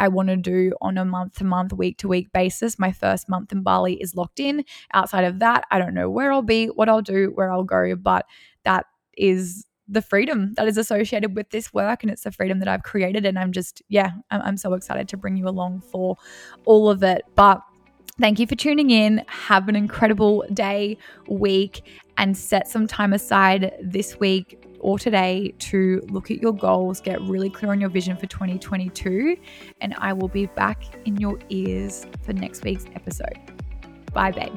I 0.00 0.08
want 0.08 0.28
to 0.30 0.36
do 0.36 0.72
on 0.80 0.96
a 0.96 1.04
month 1.04 1.34
to 1.34 1.44
month, 1.44 1.74
week 1.74 1.98
to 1.98 2.08
week 2.08 2.32
basis. 2.32 2.78
My 2.78 2.90
first 2.90 3.28
month 3.28 3.52
in 3.52 3.62
Bali 3.62 4.00
is 4.00 4.14
locked 4.14 4.40
in. 4.40 4.64
Outside 4.94 5.24
of 5.24 5.40
that, 5.40 5.64
I 5.70 5.78
don't 5.78 5.92
know 5.92 6.08
where 6.08 6.32
I'll 6.32 6.40
be, 6.40 6.68
what 6.68 6.88
I'll 6.88 7.02
do, 7.02 7.32
where 7.34 7.52
I'll 7.52 7.64
go, 7.64 7.94
but 7.96 8.24
that 8.64 8.86
is 9.18 9.66
the 9.86 10.00
freedom 10.00 10.54
that 10.54 10.66
is 10.66 10.78
associated 10.78 11.36
with 11.36 11.50
this 11.50 11.74
work 11.74 12.02
and 12.02 12.10
it's 12.10 12.22
the 12.22 12.32
freedom 12.32 12.60
that 12.60 12.68
I've 12.68 12.82
created. 12.82 13.26
And 13.26 13.38
I'm 13.38 13.52
just, 13.52 13.82
yeah, 13.88 14.12
I'm, 14.30 14.40
I'm 14.40 14.56
so 14.56 14.72
excited 14.72 15.06
to 15.08 15.18
bring 15.18 15.36
you 15.36 15.46
along 15.46 15.82
for 15.82 16.16
all 16.64 16.88
of 16.88 17.02
it. 17.02 17.22
But 17.36 17.60
Thank 18.20 18.38
you 18.38 18.46
for 18.46 18.54
tuning 18.54 18.90
in. 18.90 19.24
Have 19.28 19.66
an 19.70 19.76
incredible 19.76 20.44
day, 20.52 20.98
week, 21.26 21.80
and 22.18 22.36
set 22.36 22.68
some 22.68 22.86
time 22.86 23.14
aside 23.14 23.72
this 23.82 24.20
week 24.20 24.59
or 24.80 24.98
today 24.98 25.54
to 25.58 26.02
look 26.08 26.30
at 26.30 26.38
your 26.38 26.52
goals, 26.52 27.00
get 27.00 27.20
really 27.22 27.50
clear 27.50 27.70
on 27.72 27.80
your 27.80 27.90
vision 27.90 28.16
for 28.16 28.26
2022, 28.26 29.36
and 29.80 29.94
I 29.98 30.12
will 30.12 30.28
be 30.28 30.46
back 30.46 30.82
in 31.06 31.16
your 31.16 31.38
ears 31.50 32.06
for 32.22 32.32
next 32.32 32.64
week's 32.64 32.86
episode. 32.94 33.38
Bye, 34.12 34.32
babe. 34.32 34.56